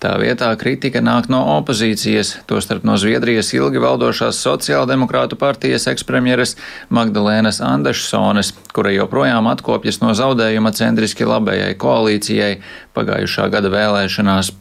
Tā 0.00 0.14
vietā 0.16 0.48
kritika 0.56 1.02
nāk 1.04 1.28
no 1.28 1.42
opozīcijas, 1.58 2.46
tostarp 2.48 2.86
no 2.88 2.96
Zviedrijas 2.96 3.52
ilgi 3.52 3.82
valdošās 3.82 4.40
sociāldemokrātu 4.40 5.36
partijas 5.36 5.84
ekspremjeras 5.92 6.56
Magdalēnas 6.88 7.60
Andešsones, 7.60 8.54
kura 8.72 8.94
joprojām 8.94 9.50
atkopjas 9.52 10.00
no 10.00 10.14
zaudējuma 10.16 10.72
centriski 10.72 11.28
labējai 11.28 11.76
koalīcijai 11.76 12.54
pagājušā 12.96 13.50
gada 13.52 13.68
vēlēšanās. 13.76 14.54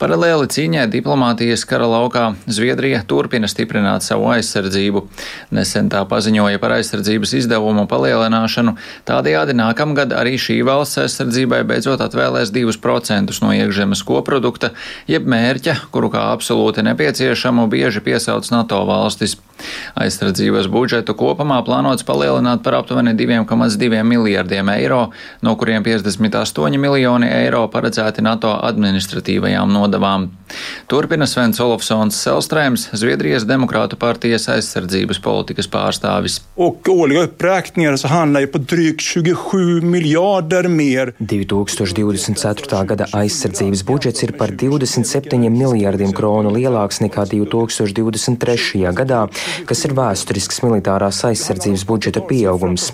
Paralēli 0.00 0.46
cīņai 0.48 0.86
diplomātijas 0.88 1.66
kara 1.68 1.84
laukā 1.90 2.22
Zviedrija 2.48 3.02
turpina 3.08 3.48
stiprināt 3.50 4.04
savu 4.06 4.30
aizsardzību. 4.32 5.02
Nesen 5.52 5.90
tā 5.92 6.00
paziņoja 6.08 6.60
par 6.62 6.76
aizsardzības 6.78 7.34
izdevumu 7.42 7.84
palielināšanu, 7.90 8.76
tādējādi 9.10 9.56
nākamgad 9.58 10.14
arī 10.16 10.38
šī 10.40 10.60
valsts 10.64 11.02
aizsardzībai 11.04 11.60
beidzot 11.68 12.00
atvēlēs 12.06 12.54
2% 12.54 13.36
no 13.44 13.52
iekšzemes 13.58 14.04
koprodukta, 14.08 14.72
jeb 15.10 15.28
mērķa, 15.28 15.76
kuru 15.92 16.08
kā 16.14 16.30
absolūti 16.32 16.86
nepieciešamu 16.86 17.68
bieži 17.68 18.00
piesauc 18.06 18.48
NATO 18.54 18.80
valstis. 18.88 19.36
Aizsardzības 20.00 20.70
budžetu 20.72 21.12
kopumā 21.18 21.58
plānots 21.66 22.06
palielināt 22.08 22.62
par 22.64 22.78
aptuveni 22.78 23.12
2,2 23.18 24.00
miljardiem 24.08 24.72
eiro, 24.72 25.02
no 25.44 25.52
kuriem 25.60 25.84
58 25.84 26.80
miljoni 26.80 27.28
eiro 27.28 27.66
paredzēti 27.68 28.24
NATO 28.24 28.54
administratīvai 28.56 29.39
korporatīvajām 29.40 29.72
nodavām. 29.72 30.30
Turpina 30.90 31.26
Svens 31.30 31.60
Olofsons 31.62 32.16
Selstrēms, 32.24 32.88
Zviedrijas 32.98 33.44
Demokrātu 33.46 33.96
partijas 33.96 34.48
aizsardzības 34.50 35.20
politikas 35.22 35.68
pārstāvis. 35.70 36.40
2024. 41.20 42.82
gada 42.90 43.06
aizsardzības 43.14 43.84
budžets 43.86 44.26
ir 44.26 44.34
par 44.38 44.50
27 44.50 45.46
miljārdiem 45.54 46.12
kronu 46.16 46.50
lielāks 46.56 47.00
nekā 47.04 47.28
2023. 47.30 48.82
gadā, 48.96 49.22
kas 49.70 49.84
ir 49.86 49.94
vēsturisks 49.94 50.62
militārās 50.66 51.22
aizsardzības 51.30 51.86
budžeta 51.86 52.24
pieaugums. 52.26 52.90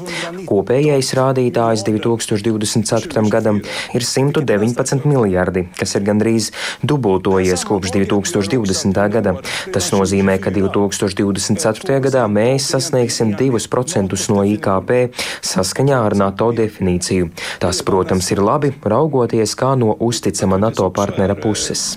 Kopējais 0.47 1.15
rādītājs 1.17 1.87
2024. 1.89 3.25
gadam 3.33 3.63
ir 3.97 4.05
119 4.05 5.09
miljardi, 5.09 5.67
kas 5.81 5.97
ir 5.97 6.05
gandrīz 6.07 6.36
gandrīz 6.37 6.53
dubultojies 6.83 7.65
kopš 7.65 7.93
2020. 7.93 9.11
gada. 9.11 9.35
Tas 9.73 9.91
nozīmē, 9.93 10.39
ka 10.41 10.51
2024. 10.51 12.01
gadā 12.01 12.27
mēs 12.29 12.71
sasniegsim 12.73 13.35
2% 13.37 14.17
no 14.31 14.45
IKP 14.45 15.13
saskaņā 15.43 16.01
ar 16.07 16.17
NATO 16.17 16.53
definīciju. 16.53 17.31
Tas, 17.61 17.83
protams, 17.83 18.31
ir 18.31 18.43
labi, 18.43 18.73
raugoties 18.83 19.57
kā 19.57 19.75
no 19.79 19.97
uzticama 20.01 20.59
NATO 20.59 20.91
partnera 20.91 21.35
puses. 21.35 21.97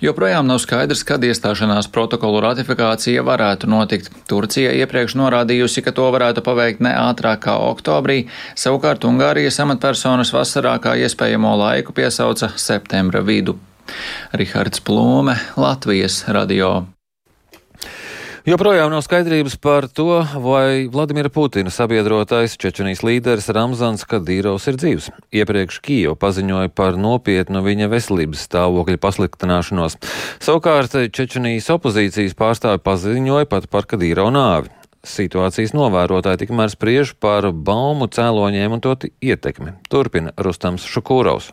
Joprojām 0.00 0.46
nav 0.46 0.58
skaidrs, 0.62 1.04
kad 1.06 1.22
iestāšanās 1.22 1.90
protokolu 1.92 2.40
ratifikācija 2.42 3.22
varētu 3.22 3.68
notikt. 3.70 4.10
Turcija 4.30 4.72
iepriekš 4.82 5.14
norādījusi, 5.18 5.84
ka 5.84 5.92
to 5.94 6.08
varētu 6.10 6.42
paveikt 6.46 6.82
ne 6.82 6.94
ātrāk 6.96 7.44
kā 7.46 7.56
oktobrī, 7.70 8.24
savukārt 8.58 9.04
Ungārijas 9.08 9.60
amatpersonas 9.62 10.32
vasarā 10.34 10.59
vasarā 10.60 10.76
kā 10.82 10.92
iespējamo 11.00 11.56
laiku 11.56 11.94
piesauca 11.96 12.52
septembra 12.56 13.22
vidu. 13.24 13.56
Rihards 14.36 14.80
Plūme, 14.84 15.34
Latvijas 15.56 16.24
radio. 16.28 16.86
Joprojām 18.44 18.90
nav 18.92 19.02
skaidrības 19.04 19.56
par 19.60 19.86
to, 19.88 20.22
vai 20.40 20.88
Vladimira 20.92 21.28
Putina 21.28 21.70
sabiedrotais 21.70 22.56
Čečenijas 22.60 23.02
līderis 23.04 23.48
Ramzans 23.52 24.04
Kadīrovs 24.08 24.68
ir 24.68 24.78
dzīvs. 24.80 25.10
Iepriekš 25.32 25.80
Kijova 25.84 26.16
paziņoja 26.20 26.72
par 26.72 26.96
nopietnu 27.00 27.62
viņa 27.64 27.88
veselības 27.92 28.44
stāvokļa 28.48 29.00
pasliktināšanos. 29.00 29.96
Savukārt 30.40 30.96
Čečenijas 31.12 31.72
opozīcijas 31.72 32.36
pārstāvi 32.36 32.84
paziņoja 32.84 33.48
pat 33.48 33.68
par 33.72 33.88
Kadīrovu 33.88 34.36
nāvi 34.36 34.79
situācijas 35.06 35.72
novērotāji 35.76 36.44
tikmēr 36.44 36.72
spriež 36.72 37.14
par 37.20 37.50
baumu 37.52 38.10
cēloņiem 38.10 38.76
un 38.76 38.84
to 38.84 38.96
ietekmi. 39.20 39.78
Turpina 39.88 40.34
Rustams 40.36 40.86
Šukūraus. 40.88 41.52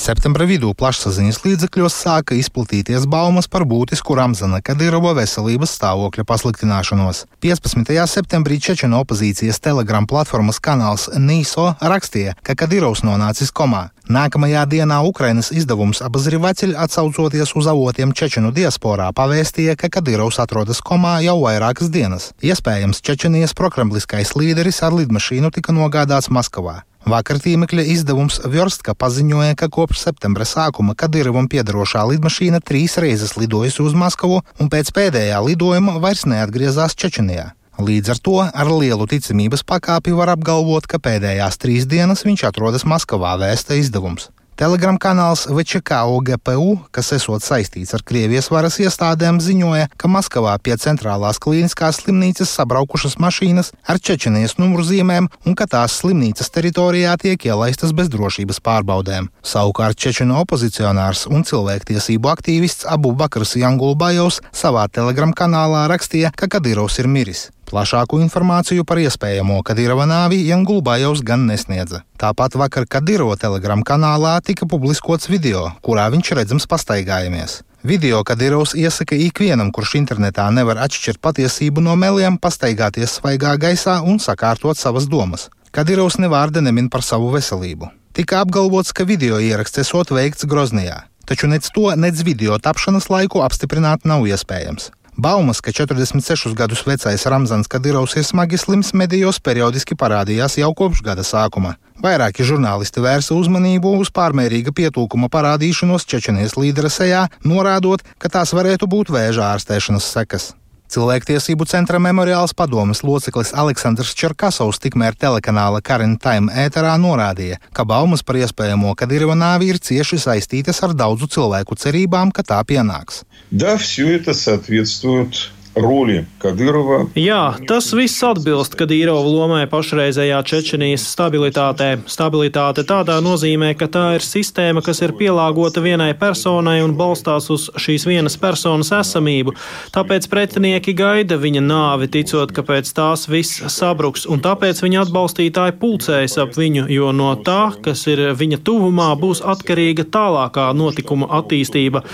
Septembra 0.00 0.46
vidū 0.48 0.70
plašsaziņas 0.78 1.40
līdzekļos 1.42 1.94
sāka 1.98 2.36
izplatīties 2.38 3.08
baumas 3.10 3.50
par 3.50 3.66
būtisku 3.68 4.14
Ramzana 4.16 4.62
Kadyrova 4.64 5.16
veselības 5.18 5.74
stāvokļa 5.76 6.24
pasliktināšanos. 6.30 7.24
15. 7.44 7.92
septembrī 8.08 8.60
Čečena 8.62 9.02
opozīcijas 9.02 9.60
telegram 9.60 10.06
platformas 10.08 10.62
kanāls 10.62 11.08
Nīso 11.18 11.72
rakstīja, 11.82 12.36
ka 12.40 12.56
Kadyrovs 12.56 13.02
nonācis 13.04 13.52
komā. 13.52 13.88
Nākamajā 14.10 14.64
dienā 14.66 14.96
Ukrainas 15.06 15.52
izdevums 15.54 16.00
Abazrivaceļ 16.02 16.72
atsaucoties 16.82 17.52
uz 17.54 17.68
avotiem 17.70 18.10
Čečenu 18.10 18.48
diasporā 18.50 19.06
pavēstīja, 19.14 19.76
ka 19.78 19.86
Kadyrovs 19.86 20.40
atrodas 20.42 20.80
komā 20.82 21.20
jau 21.22 21.36
vairākas 21.44 21.92
dienas. 21.94 22.32
Iespējams, 22.42 22.98
Čečenijas 23.06 23.54
prokremliskais 23.54 24.34
līderis 24.34 24.82
ar 24.82 24.96
lidmašīnu 24.98 25.52
tika 25.54 25.70
nogādāts 25.76 26.26
Maskavā. 26.26 26.80
Vakar 27.06 27.38
tīmekļa 27.38 27.86
izdevums 27.94 28.40
Vjorstka 28.50 28.96
paziņoja, 28.98 29.54
ka 29.54 29.70
kopš 29.70 30.02
septembra 30.08 30.42
sākuma 30.42 30.98
Kadirovam 30.98 31.46
piedarošā 31.46 32.02
lidmašīna 32.10 32.58
trīs 32.66 32.98
reizes 32.98 33.38
lidojusi 33.38 33.86
uz 33.86 33.94
Maskavu 33.94 34.42
un 34.58 34.74
pēc 34.74 34.90
pēdējā 34.90 35.38
lidojuma 35.46 36.00
vairs 36.02 36.26
neatgriezās 36.26 36.98
Čečenijā. 36.98 37.52
Līdz 37.80 38.10
ar 38.12 38.18
to 38.20 38.40
ar 38.44 38.68
lielu 38.68 39.06
ticamības 39.08 39.62
pakāpi 39.64 40.12
var 40.12 40.34
apgalvot, 40.34 40.84
ka 40.84 41.00
pēdējās 41.00 41.56
trīs 41.62 41.88
dienas 41.88 42.26
viņš 42.26 42.44
atrodas 42.50 42.84
Maskavā, 42.84 43.32
vēsta 43.40 43.78
izdevums. 43.80 44.28
Telegram 44.60 44.98
kanāls 45.00 45.46
VČK 45.48 46.02
OGPU, 46.04 46.74
kas 46.92 47.14
esot 47.16 47.40
saistīts 47.40 47.94
ar 47.96 48.02
Krievijas 48.04 48.50
varas 48.52 48.74
iestādēm, 48.84 49.38
ziņoja, 49.40 49.86
ka 49.96 50.10
Maskavā 50.12 50.58
pie 50.60 50.74
centrālās 50.76 51.40
klīniskās 51.40 52.02
slimnīcas 52.02 52.52
sabraukušas 52.58 53.16
mašīnas 53.24 53.72
ar 53.88 53.96
Čečenijas 53.96 54.58
numurzīmēm 54.60 55.30
un 55.48 55.56
ka 55.56 55.64
tās 55.64 55.96
slimnīcas 56.02 56.52
teritorijā 56.52 57.14
tiek 57.22 57.46
ielaistas 57.48 57.94
bez 57.96 58.12
drošības 58.12 58.60
pārbaudēm. 58.66 59.30
Savukārt 59.40 59.96
Čečenu 59.96 60.36
opozicionārs 60.42 61.24
un 61.32 61.46
cilvēktiesību 61.48 62.28
aktīvists 62.34 62.84
Abu 62.84 63.14
Bakrs 63.16 63.56
Jangulbajovs 63.56 64.42
savā 64.52 64.84
Telegram 64.92 65.32
kanālā 65.32 65.86
rakstīja, 65.88 66.34
ka 66.36 66.52
Kadirovs 66.52 67.00
ir 67.00 67.08
miris. 67.08 67.46
Plašāku 67.70 68.18
informāciju 68.18 68.82
par 68.82 68.98
iespējamo 68.98 69.60
Kadirova 69.62 70.02
nāvi 70.10 70.40
Jangulbājovs 70.48 71.20
gan 71.22 71.44
nesniedza. 71.46 72.00
Tāpat 72.18 72.56
vakar 72.58 72.88
Kadirova 72.90 73.36
telegram 73.38 73.84
kanālā 73.86 74.32
tika 74.42 74.66
publiskots 74.66 75.30
video, 75.30 75.68
kurā 75.86 76.08
viņš 76.10 76.32
redzams 76.40 76.66
pastaigājamies. 76.66 77.60
Video, 77.86 78.24
kad 78.26 78.42
Irovs 78.42 78.74
iesaka 78.74 79.14
ikvienam, 79.14 79.70
kurš 79.70 79.94
internetā 80.00 80.48
nevar 80.50 80.82
atšķirt 80.82 81.22
patiesību 81.22 81.86
no 81.86 81.94
meliem, 81.94 82.42
pastaigāties 82.42 83.20
svaigā 83.20 83.54
gaisā 83.54 84.00
un 84.02 84.18
sakārtot 84.18 84.74
savas 84.74 85.06
domas. 85.06 85.46
Kadirovs 85.70 86.18
ne 86.18 86.26
vārda 86.26 86.58
nemin 86.66 86.90
par 86.90 87.06
savu 87.06 87.30
veselību. 87.38 87.94
Tika 88.18 88.42
apgalvots, 88.42 88.90
ka 88.90 89.06
video 89.06 89.38
ieraksts 89.38 89.86
esot 89.86 90.10
veikts 90.10 90.50
Groznijā, 90.50 91.04
taču 91.22 91.46
nec 91.46 91.70
to, 91.70 91.86
nec 91.94 92.18
video 92.26 92.58
tapšanas 92.58 93.06
laiku 93.14 93.46
apstiprināt 93.46 94.02
nav 94.02 94.26
iespējams. 94.26 94.90
Baumas, 95.20 95.60
ka 95.60 95.68
46 95.68 96.54
gadus 96.56 96.80
vecais 96.86 97.26
Ramzans 97.28 97.68
Kadirovs 97.68 98.14
ir 98.16 98.24
smagi 98.24 98.56
slims 98.56 98.94
medijos 98.96 99.36
periodiski 99.36 99.92
parādījās 99.92 100.56
jau 100.56 100.70
kopš 100.72 101.02
gada 101.04 101.20
sākuma. 101.20 101.74
Vairāki 102.00 102.46
žurnālisti 102.48 103.04
vērsa 103.04 103.36
uzmanību 103.36 103.92
uz 104.00 104.08
pārmērīga 104.16 104.72
pietūkuma 104.72 105.28
parādīšanos 105.28 106.08
Čečenijas 106.08 106.56
līdera 106.56 106.88
sejā, 106.88 107.26
norādot, 107.44 108.06
ka 108.16 108.32
tās 108.32 108.54
varētu 108.56 108.88
būt 108.88 109.12
vēža 109.12 109.50
ārstēšanas 109.58 110.08
sekas. 110.08 110.54
Cilvēktiesību 110.95 111.65
centra 111.67 111.97
memoriāls 111.99 112.53
padomas 112.55 113.01
loceklis 113.03 113.51
Aleksandrs 113.57 114.13
Čerkasovs 114.15 114.77
tikmēr 114.83 115.17
telekanāla 115.19 115.81
Karin 115.83 116.13
Time 116.21 116.53
ēterā 116.53 116.93
norādīja, 117.01 117.57
ka 117.73 117.83
baumas 117.89 118.21
par 118.23 118.37
iespējamo 118.39 118.93
Kadirova 118.95 119.35
nāvi 119.35 119.71
ir 119.73 119.81
cieši 119.81 120.21
saistītas 120.21 120.83
ar 120.85 120.93
daudzu 120.93 121.27
cilvēku 121.35 121.75
cerībām, 121.75 122.31
ka 122.31 122.45
tā 122.45 122.61
pienāks. 122.63 123.25
Да, 123.51 123.77
все 123.77 124.15
это 124.15 124.33
соответствует 124.33 125.51
роли 125.79 126.25
Кадырова. 126.39 127.05
Jā, 127.15 127.55
tas 127.67 127.91
viss 127.93 128.23
atbilst 128.23 128.77
Kadīrova 128.79 129.27
lomai 129.27 129.63
pašreizējā 129.67 130.39
Čečenijas 130.47 131.03
stabilitātē. 131.11 131.89
Stabilitāte 132.07 132.85
tādā 132.87 133.19
nozīmē, 133.23 133.73
ka 133.75 133.89
tā 133.91 134.05
ir 134.15 134.23
sistēma, 134.23 134.83
kas 134.85 135.03
ir 135.03 135.15
pielāgota 135.19 135.83
vienai 135.83 136.13
personai 136.17 136.79
un 136.85 136.95
balstās 136.95 137.49
uz 137.51 137.67
šīs 137.75 138.07
vienas 138.07 138.39
personas 138.39 138.93
esamību. 138.95 139.55
Tāpēc 139.95 140.29
pretinieki 140.31 140.95
gaida 140.95 141.37
viņa 141.41 141.63
nāvi, 141.67 142.09
ticot, 142.11 142.55
ka 142.55 142.63
pēc 142.63 142.91
tās 142.95 143.27
viss 143.27 143.63
sabruks, 143.75 144.25
un 144.31 144.43
tāpēc 144.45 144.79
viņa 144.85 145.05
atbalstītāji 145.05 145.77
pulcējas 145.81 146.39
ap 146.45 146.55
viņu, 146.55 146.87
jo 146.89 147.11
no 147.11 147.33
tā, 147.35 147.75
kas 147.83 148.07
ir 148.07 148.23
viņa 148.37 148.63
tuvumā, 148.63 149.11
būs 149.19 149.43
atkarīga 149.43 150.07
tālākā 150.07 150.71
notikuma 150.73 151.29
attīstība. 151.41 152.05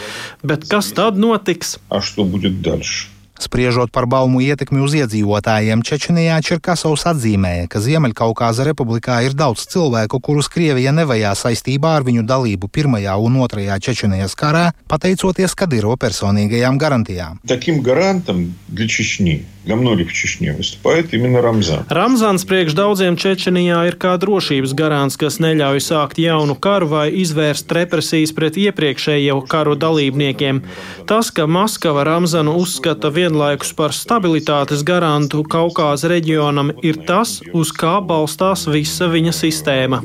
Bet 0.41 0.65
kas 0.69 0.93
tad 0.97 1.17
notiks? 1.17 1.77
А 1.89 2.01
что 2.01 2.23
будет 2.23 2.61
дальше? 2.61 3.07
Spriežot 3.41 3.89
par 3.89 4.05
baumu 4.05 4.37
ietekmi 4.45 4.83
uz 4.85 4.93
iedzīvotājiem, 4.93 5.81
Čečenijā 5.81 6.37
Čerkasovs 6.45 7.07
atzīmēja, 7.09 7.65
ka 7.73 7.81
Ziemeļkaukāza 7.81 8.67
republikā 8.67 9.17
ir 9.25 9.33
daudz 9.33 9.65
cilvēku, 9.71 10.19
kurus 10.21 10.45
Krievija 10.45 10.93
nevajā 10.93 11.33
saistībā 11.39 11.95
ar 11.97 12.05
viņu 12.05 12.21
dalību 12.29 12.69
Pirmajā 12.69 13.17
un 13.17 13.39
Otrajā 13.41 13.79
Čečenijas 13.81 14.37
karā, 14.37 14.67
pateicoties 14.85 15.57
Kadiro 15.57 15.97
personīgajām 15.97 16.77
garantijām. 16.77 17.41
Таким 17.47 17.81
гарантом 17.81 18.53
для 18.67 18.87
Чечни, 18.87 19.45
для 19.65 19.75
многих 19.75 20.09
в 20.09 20.13
Чечне 20.13 20.53
выступает 20.53 21.11
именно 21.13 21.41
Рамзан. 21.41 21.89
Ramzans 21.89 22.45
priekš 22.45 22.77
daudziem 22.77 23.17
Čečenijā 23.17 23.87
ir 23.89 23.97
kā 23.97 24.21
drošības 24.21 24.77
garants, 24.77 25.17
kas 25.17 25.41
neļauj 25.41 25.81
sākt 25.81 26.21
jaunu 26.21 26.53
karu 26.53 26.93
vai 26.93 27.09
izvērst 27.09 27.73
represijas 27.73 28.37
pret 28.37 28.53
iepriekšējo 28.57 29.41
karu 29.49 29.73
dalībniekiem. 29.75 30.61
Tas, 31.09 31.33
ka 31.33 31.49
Maskava 31.49 32.05
Ramzanu 32.05 32.53
uzskata 32.61 33.09
vienlaikus 33.26 33.72
par 33.74 33.94
stabilitātes 33.94 34.84
garantu 34.86 35.42
Kaukāza 35.50 36.10
reģionam 36.12 36.70
ir 36.86 37.00
tas, 37.08 37.40
uz 37.54 37.72
kā 37.74 37.98
balstās 37.98 38.66
visa 38.70 39.08
viņa 39.10 39.32
sistēma. 39.34 40.02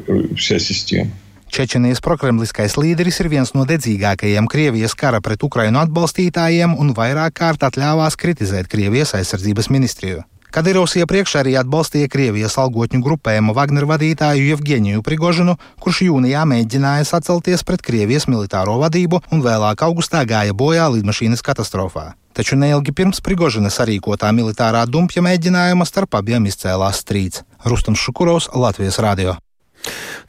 Čečenijas 1.51 1.99
prokrimliskais 2.01 2.77
līderis 2.79 3.19
ir 3.21 3.29
viens 3.29 3.51
no 3.53 3.65
dedzīgākajiem 3.67 4.47
Krievijas 4.49 4.95
kara 4.97 5.19
pret 5.21 5.43
Ukrainu 5.43 5.81
atbalstītājiem 5.83 6.77
un 6.79 6.93
vairāk 6.97 7.35
kārt 7.41 7.65
atļāvās 7.67 8.17
kritizēt 8.17 8.71
Krievijas 8.71 9.13
aizsardzības 9.19 9.69
ministriju. 9.69 10.23
Kadirovs 10.51 10.97
iepriekš 10.99 11.37
arī 11.43 11.53
atbalstīja 11.59 12.09
Krievijas 12.11 12.57
algotņu 12.59 13.03
grupējumu 13.03 13.53
Wagner 13.55 13.85
vadītāju 13.87 14.49
Jevģīniju 14.49 15.03
Prigožinu, 15.05 15.55
kurš 15.83 16.01
jūnijā 16.07 16.47
mēģināja 16.47 17.07
sacelties 17.11 17.63
pret 17.67 17.85
Krievijas 17.85 18.27
militāro 18.31 18.79
vadību 18.81 19.21
un 19.31 19.45
vēlāk 19.45 19.85
augustā 19.87 20.25
gāja 20.27 20.55
bojā 20.55 20.89
lidmašīnas 20.95 21.45
katastrofā. 21.45 22.09
Taču 22.33 22.55
neilgi 22.55 22.93
pirms 22.95 23.19
Prigožina 23.19 23.69
sarīkotā 23.73 24.31
militārā 24.35 24.85
dumpja 24.87 25.23
mēģinājuma 25.25 25.87
starp 25.87 26.15
abiem 26.21 26.47
izcēlās 26.47 27.03
strīds. 27.03 27.43
Rustams 27.67 27.99
Šukurovs, 27.99 28.51
Latvijas 28.55 29.01
Rādio. 29.03 29.35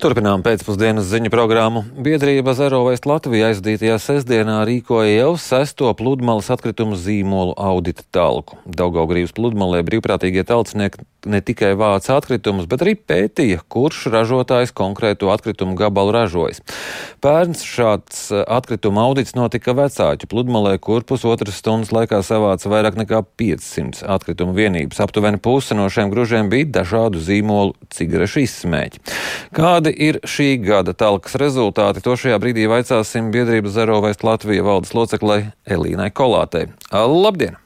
Turpinām 0.03 0.43
pēcpusdienas 0.43 1.07
ziņu 1.07 1.31
programmu. 1.31 1.85
Biedrība 1.95 2.57
Zerovēst 2.59 3.05
Latvijā 3.07 3.53
aizdītajā 3.53 4.01
sestdienā 4.03 4.57
rīkoja 4.67 5.13
jau 5.13 5.37
sesto 5.39 5.93
pludmales 5.95 6.49
atkritumu 6.51 6.99
zīmolu 6.99 7.55
audita 7.55 8.03
talku. 8.11 8.59
Daugaugrības 8.67 9.35
pludmalē 9.37 9.85
brīvprātīgie 9.87 10.43
talcinieki 10.49 11.05
ne 11.31 11.39
tikai 11.45 11.73
vāca 11.79 12.17
atkritumus, 12.19 12.67
bet 12.67 12.83
arī 12.83 12.97
pētīja, 12.99 13.61
kurš 13.71 14.09
ražotājs 14.11 14.75
konkrēto 14.75 15.31
atkritumu 15.31 15.77
gabalu 15.79 16.15
ražojis. 16.17 16.63
Pērns 17.23 17.63
šāds 17.63 18.25
atkrituma 18.43 19.05
audits 19.07 19.37
notika 19.39 19.77
vecāķu 19.79 20.27
pludmalē, 20.33 20.75
kur 20.83 21.07
pusotras 21.07 21.61
stundas 21.63 21.93
laikā 21.95 22.25
savāca 22.27 22.73
vairāk 22.73 22.99
nekā 22.99 23.23
500 23.39 24.03
atkritumu 24.17 24.57
vienības. 24.57 24.99
Aptuveni 25.05 25.39
puse 25.43 25.79
no 25.79 25.87
šiem 25.93 26.11
gružiem 26.11 26.51
bija 26.51 26.73
dažādu 26.81 27.23
zīmolu 27.23 27.77
cigarešu 27.95 28.43
izsmēķi. 28.43 29.07
Kādi 29.55 29.91
ir 30.07 30.21
šī 30.23 30.55
gada 30.63 30.95
talkas 30.95 31.35
rezultāti? 31.41 32.03
To 32.05 32.15
šajā 32.19 32.39
brīdī 32.43 32.69
vaicāsim 32.71 33.33
biedrības 33.35 33.75
Zerovēst 33.75 34.23
Latvija 34.27 34.65
valdes 34.67 34.95
loceklei 34.95 35.51
Elīnai 35.67 36.13
Kolātei. 36.15 36.69
Labdien! 36.93 37.59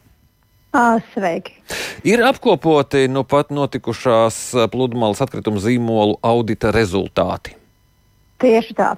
Sveiki! 1.12 1.54
Ir 2.04 2.20
apkopoti 2.26 3.06
nu 3.08 3.22
pat 3.24 3.52
notikušās 3.54 4.38
pludmales 4.72 5.22
atkritumu 5.24 5.60
zīmolu 5.62 6.18
audita 6.24 6.72
rezultāti. 6.74 7.54
Tieši 8.42 8.76
tā. 8.76 8.90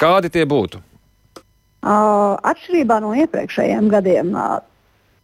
Kādi 0.00 0.32
tie 0.32 0.44
būtu? 0.48 0.82
Uh, 1.82 2.36
atšķirībā 2.46 3.00
no 3.02 3.14
iepriekšējiem 3.18 3.88
gadiem, 3.90 4.34
uh, 4.36 4.60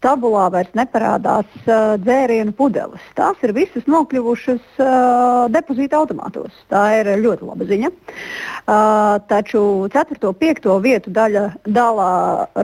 tabulā 0.05 0.47
vairs 0.55 0.71
neparādās 0.79 1.49
uh, 1.67 1.97
dzērienu 2.03 2.55
pudeles. 2.59 3.03
Tās 3.19 3.41
ir 3.47 3.55
visas 3.57 3.87
nokļuvušas 3.91 4.79
uh, 4.83 5.49
depozīta 5.55 5.99
automātos. 6.01 6.55
Tā 6.73 6.85
ir 7.01 7.13
ļoti 7.25 7.49
laba 7.49 7.69
ziņa. 7.69 7.91
Uh, 7.91 9.19
taču 9.31 9.63
4. 9.95 10.21
un 10.31 10.39
5. 10.45 10.71
vietu 10.85 11.13
daļa 11.15 11.45
dalā 11.67 12.13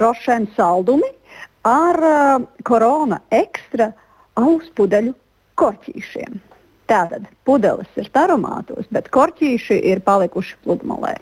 Rošēna 0.04 0.54
saldumi 0.56 1.10
ar 1.66 2.00
uh, 2.06 2.48
korona 2.66 3.22
ekstra 3.34 3.90
auspudeļu 4.38 5.14
korķīšiem. 5.58 6.53
Tātad 6.84 7.24
pudeles 7.48 7.88
ir 7.96 8.10
taromātos, 8.12 8.84
bet 8.92 9.06
korķīši 9.12 9.78
ir 9.88 10.02
palikuši 10.04 10.58
pludmalē. 10.66 11.14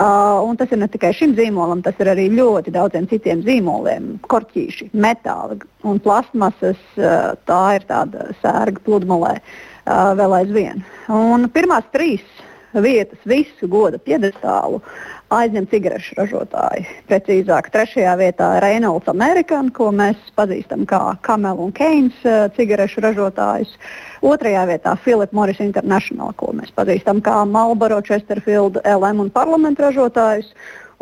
Uh, 0.00 0.52
tas 0.56 0.72
ir 0.72 0.80
ne 0.80 0.88
tikai 0.88 1.10
šim 1.16 1.34
zīmolam, 1.36 1.82
tas 1.84 1.98
ir 2.00 2.08
arī 2.14 2.30
ļoti 2.32 2.72
daudziem 2.72 3.08
citiem 3.10 3.42
zīmoliem. 3.44 4.14
Korķīši, 4.24 4.88
metāli 4.96 5.58
un 5.84 6.00
plasmasas, 6.00 6.80
uh, 6.96 7.34
tā 7.44 7.60
ir 7.76 7.84
tāda 7.90 8.30
sērga 8.40 8.80
pludmalē 8.86 9.34
uh, 9.36 10.14
vēl 10.16 10.38
aizvien. 10.40 10.80
Un 11.12 11.44
pirmās 11.52 11.84
trīs 11.92 12.24
vietas 12.80 13.18
visu 13.28 13.68
goda 13.68 13.98
piedestālu 14.00 14.80
aizņem 15.32 15.66
cigarešu 15.70 16.16
ražotāji. 16.18 16.84
Precīzāk, 17.08 17.70
trešajā 17.72 18.12
vietā 18.20 18.48
ir 18.56 18.64
Reynolds 18.66 19.08
American, 19.08 19.70
ko 19.72 19.90
mēs 19.94 20.18
pazīstam 20.36 20.84
kā 20.88 21.00
Camel 21.24 21.60
un 21.64 21.72
Keynes 21.76 22.18
uh, 22.24 22.46
cigarešu 22.56 23.04
ražotājus. 23.04 23.72
Otrajā 24.22 24.66
vietā 24.68 24.94
Philip 25.04 25.32
Morris 25.32 25.60
International, 25.64 26.34
ko 26.36 26.52
mēs 26.56 26.72
pazīstam 26.76 27.22
kā 27.24 27.42
Marlboro, 27.48 28.02
Chesterfield, 28.04 28.80
LM 28.84 29.24
un 29.26 29.32
parlamentu 29.32 29.88
ražotājus. 29.88 30.52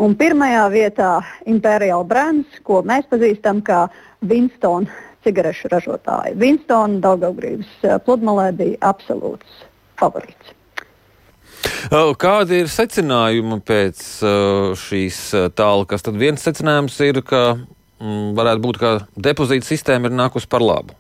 Un 0.01 0.15
pirmajā 0.17 0.63
vietā 0.73 1.11
Imperial 1.51 2.07
Brands, 2.09 2.63
ko 2.65 2.81
mēs 2.87 3.05
pazīstam 3.11 3.61
kā 3.67 3.83
Winston 4.25 4.89
cigarešu 5.27 5.69
ražotāji. 5.75 6.39
Winston 6.41 7.03
Daugavgrības 7.05 8.01
pludmalē 8.07 8.49
bija 8.57 8.81
absolūts 8.95 9.67
favorīts. 10.01 10.60
Kādi 12.21 12.61
ir 12.63 12.73
secinājumi 12.73 13.61
pēc 13.67 14.03
šīs 14.81 15.21
tālākas? 15.57 16.05
Tad 16.07 16.19
viens 16.21 16.43
secinājums 16.45 16.99
ir, 17.07 17.23
ka 17.27 17.55
mm, 17.57 18.35
varētu 18.39 18.65
būt, 18.67 18.81
ka 18.83 18.93
depozīta 19.17 19.69
sistēma 19.69 20.11
ir 20.11 20.19
nākusi 20.19 20.51
par 20.51 20.65
labu. 20.65 20.99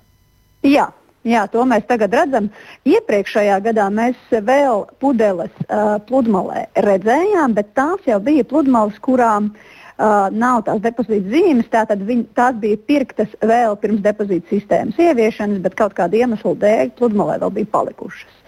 Jā, 0.66 0.88
Jā, 1.28 1.42
to 1.52 1.66
mēs 1.68 1.84
tagad 1.84 2.14
redzam. 2.16 2.46
Iepriekšējā 2.88 3.58
gadā 3.66 3.90
mēs 3.92 4.16
vēl 4.32 4.86
pudeles 5.04 5.52
uh, 5.66 5.98
pludmalē 6.08 6.64
redzējām, 6.80 7.52
bet 7.58 7.74
tās 7.76 8.06
jau 8.08 8.16
bija 8.24 8.46
pludmales, 8.48 8.96
kurām 9.04 9.50
uh, 9.52 10.30
nav 10.32 10.62
tās 10.64 10.80
depozīta 10.80 11.28
zīmes. 11.28 11.68
Tātad 11.68 12.06
viņ, 12.08 12.24
tās 12.38 12.56
bija 12.62 12.80
pirktas 12.88 13.36
vēl 13.44 13.76
pirms 13.82 14.00
depozīta 14.06 14.48
sistēmas 14.48 14.96
ieviešanas, 14.96 15.60
bet 15.66 15.76
kaut 15.76 15.92
kāda 15.98 16.22
iemesla 16.22 16.56
dēļ 16.64 16.94
pludmalē 16.96 17.36
vēl 17.44 17.52
bija 17.58 17.72
palikušas. 17.76 18.39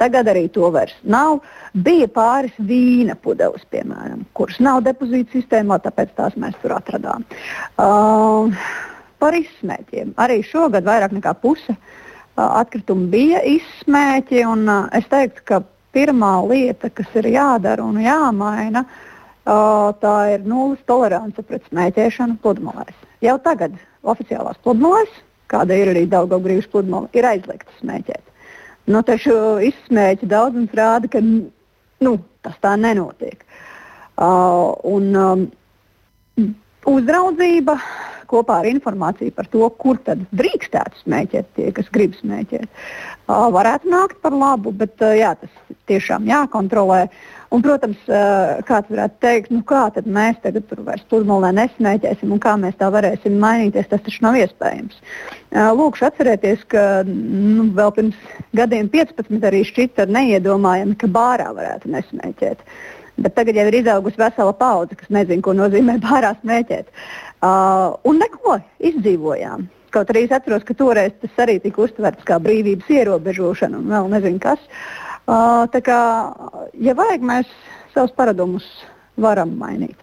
Tagad 0.00 0.30
arī 0.32 0.46
to 0.52 0.70
vairs 0.72 0.94
nav. 1.04 1.42
Bija 1.76 2.08
pāris 2.10 2.54
vīna 2.56 3.18
pudeles, 3.20 3.66
piemēram, 3.72 4.24
kuras 4.34 4.56
nav 4.64 4.80
depozīta 4.86 5.36
sistēmā, 5.36 5.76
tāpēc 5.84 6.14
tās 6.16 6.38
mēs 6.40 6.56
tur 6.62 6.72
atradām. 6.78 7.26
Uh, 7.76 8.62
par 9.20 9.36
izsmēķiem. 9.36 10.14
Arī 10.20 10.40
šogad 10.46 10.86
vairāk 10.88 11.12
nekā 11.16 11.34
puse 11.42 11.76
atkritumi 12.40 13.10
bija 13.12 13.42
izsmēķi. 13.44 14.42
Un, 14.48 14.66
es 14.96 15.06
teiktu, 15.12 15.44
ka 15.50 15.60
pirmā 15.94 16.34
lieta, 16.48 16.90
kas 16.94 17.10
ir 17.20 17.28
jādara 17.34 17.84
un 17.84 18.00
jāmaina, 18.02 18.84
tā 19.44 20.16
ir 20.34 20.46
nulles 20.48 20.80
tolerance 20.88 21.42
pret 21.44 21.66
smēķēšanu 21.68 22.40
pludmalēs. 22.44 22.96
Jau 23.24 23.36
tagad 23.44 23.76
oficiālās 24.08 24.60
pludmalēs, 24.64 25.12
kāda 25.50 25.76
ir 25.76 25.92
arī 25.92 26.06
Daugaugrības 26.08 26.70
pludmale, 26.72 27.10
ir 27.16 27.28
aizliegts 27.28 27.82
smēķēt. 27.82 28.24
Nu, 28.90 29.02
taču 29.06 29.34
izsmēķi 29.62 30.28
daudzums 30.30 30.72
rāda, 30.74 31.10
ka 31.10 31.20
nu, 31.22 32.14
tas 32.42 32.56
tā 32.64 32.74
nenotiek. 32.80 33.44
Uh, 34.20 34.74
un, 34.90 35.10
um, 35.16 35.44
uzraudzība 36.90 37.76
kopā 38.30 38.60
ar 38.60 38.68
informāciju 38.70 39.34
par 39.36 39.48
to, 39.52 39.62
kur 39.82 39.98
tad 40.06 40.22
drīkstētu 40.36 41.04
smēķēt 41.04 41.48
tie, 41.56 41.68
kas 41.76 41.90
grib 41.94 42.16
smēķēt, 42.18 42.66
uh, 42.66 43.46
varētu 43.54 43.90
nākt 43.90 44.20
par 44.24 44.36
labu, 44.36 44.74
bet 44.82 44.98
uh, 45.04 45.14
jā, 45.18 45.34
tas 45.40 45.78
tiešām 45.90 46.28
jākontrolē. 46.30 47.04
Un, 47.50 47.64
protams, 47.66 47.98
kāds 48.68 48.92
varētu 48.92 49.16
teikt, 49.24 49.48
nu 49.50 49.64
kā 49.66 49.88
tad 49.90 50.06
mēs 50.06 50.36
tagad 50.44 50.68
tur 50.70 50.84
vairs 50.86 51.02
pludmalē 51.10 51.50
nesmēķēsim 51.56 52.30
un 52.30 52.38
kā 52.42 52.52
mēs 52.60 52.76
tā 52.78 52.86
varēsim 52.94 53.40
mainīties, 53.42 53.88
tas 53.90 54.04
taču 54.04 54.22
nav 54.22 54.38
iespējams. 54.38 55.00
Lūkšu 55.80 56.06
atcerēties, 56.06 56.62
ka 56.70 56.84
nu, 57.08 57.66
vēl 57.74 57.90
pirms 57.96 58.20
gadiem 58.54 58.86
15 58.94 59.48
arī 59.50 59.64
šķita 59.66 60.06
neiedomājami, 60.14 60.94
ka 61.00 61.10
bārā 61.10 61.50
varētu 61.56 61.90
nesmēķēt. 61.96 62.62
Bet 63.20 63.34
tagad 63.34 63.58
jau 63.58 63.66
ir 63.66 63.80
izaugusi 63.80 64.22
vesela 64.22 64.54
paudze, 64.54 64.94
kas 65.02 65.10
nezina, 65.10 65.42
ko 65.42 65.56
nozīmē 65.58 65.98
bārā 66.06 66.36
smēķēt. 66.38 66.94
Uh, 67.42 67.98
un 68.06 68.22
neko 68.22 68.60
izdzīvojām. 68.78 69.66
Kaut 69.90 70.14
arī 70.14 70.28
es 70.28 70.32
atceros, 70.38 70.62
ka 70.62 70.78
toreiz 70.78 71.18
tas 71.18 71.42
arī 71.42 71.58
tika 71.58 71.82
uztverts 71.82 72.22
kā 72.22 72.38
brīvības 72.38 72.94
ierobežošana 72.94 73.80
un 73.82 73.90
vēl 73.90 74.12
nezinu 74.14 74.38
kas. 74.38 74.62
Uh, 74.62 75.09
tā 75.70 75.82
kā, 75.84 75.98
ja 76.82 76.94
vajag, 76.98 77.24
mēs 77.26 77.50
savus 77.94 78.14
paradumus 78.16 78.66
varam 79.20 79.52
mainīt. 79.58 79.98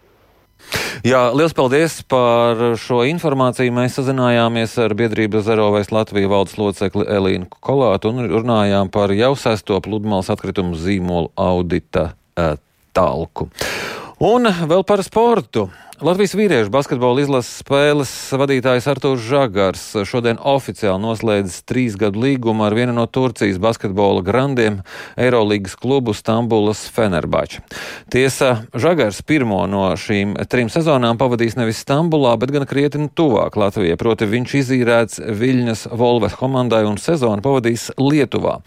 Jā, 1.05 1.27
liels 1.37 1.53
paldies 1.55 1.99
par 2.09 2.59
šo 2.81 3.03
informāciju. 3.07 3.71
Mēs 3.75 3.99
sazinājāmies 3.99 4.73
ar 4.81 4.95
biedrības 4.97 5.45
Zerovēs 5.45 5.91
Latvijas 5.93 6.31
valdes 6.31 6.57
locekli 6.57 7.05
Elīnu 7.17 7.47
Kolātu 7.63 8.11
un 8.11 8.25
runājām 8.31 8.89
par 8.91 9.13
jau 9.15 9.35
sesto 9.39 9.77
pludmales 9.85 10.31
atkritumu 10.33 10.75
zīmolu 10.79 11.29
audita 11.37 12.09
uh, 12.11 12.55
talku. 12.97 13.51
Un 14.25 14.49
vēl 14.49 14.83
par 14.89 15.05
sportu. 15.05 15.67
Latvijas 15.97 16.35
vīriešu 16.37 16.69
basketbola 16.69 17.23
izlases 17.23 17.63
spēles 17.63 18.09
vadītājs 18.37 18.85
Artūrs 18.91 19.23
Žagars 19.25 19.85
šodien 20.05 20.37
oficiāli 20.37 21.01
noslēdzis 21.01 21.63
trīs 21.65 21.95
gadu 21.97 22.21
līgumu 22.21 22.67
ar 22.67 22.75
vienu 22.77 22.93
no 22.93 23.07
Turcijas 23.09 23.57
basketbola 23.57 24.21
grandiem 24.21 24.83
Eirolandes 25.17 25.73
klubu 25.73 26.13
Stambulas 26.13 26.83
Fenerbāču. 26.93 27.63
Tiesa, 28.13 28.67
Žagars 28.77 29.23
pirmo 29.25 29.63
no 29.65 29.87
šīm 29.97 30.35
trim 30.45 30.69
sezonām 30.69 31.17
pavadīs 31.17 31.57
nevis 31.57 31.81
Stambulā, 31.81 32.35
bet 32.37 32.53
gan 32.53 32.67
krietni 32.69 33.09
tuvāk 33.09 33.57
Latvijai, 33.57 33.97
proti 33.97 34.29
viņš 34.29 34.55
izīrēts 34.61 35.23
Viļņas 35.41 35.87
Volves 35.97 36.37
komandai 36.37 36.83
un 36.85 37.01
sezonu 37.01 37.41
pavadīs 37.41 37.87
Lietuvā. 37.97 38.59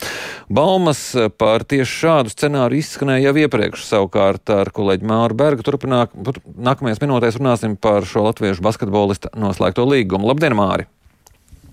Baumas 0.51 1.13
par 1.39 1.63
tieši 1.63 1.95
šādu 2.03 2.35
scenāriju 2.35 2.83
izskanēja 2.83 3.31
jau 3.31 3.47
iepriekš, 3.47 3.87
savukārt 3.87 4.51
ar 4.51 4.75
kolēģi 4.75 5.07
Māru 5.07 5.39
Bergu 5.39 5.71
turpināk 5.71 6.19
nākamajās 6.59 6.99
minūtēs 6.99 7.20
minūtēs 7.21 7.37
runāsim 7.41 7.77
par 7.77 8.07
šo 8.09 8.25
latviešu 8.25 8.63
basketbolista 8.65 9.29
noslēgto 9.37 9.85
līgumu. 9.85 10.31
Labdien, 10.31 10.57
Māri! 10.57 10.89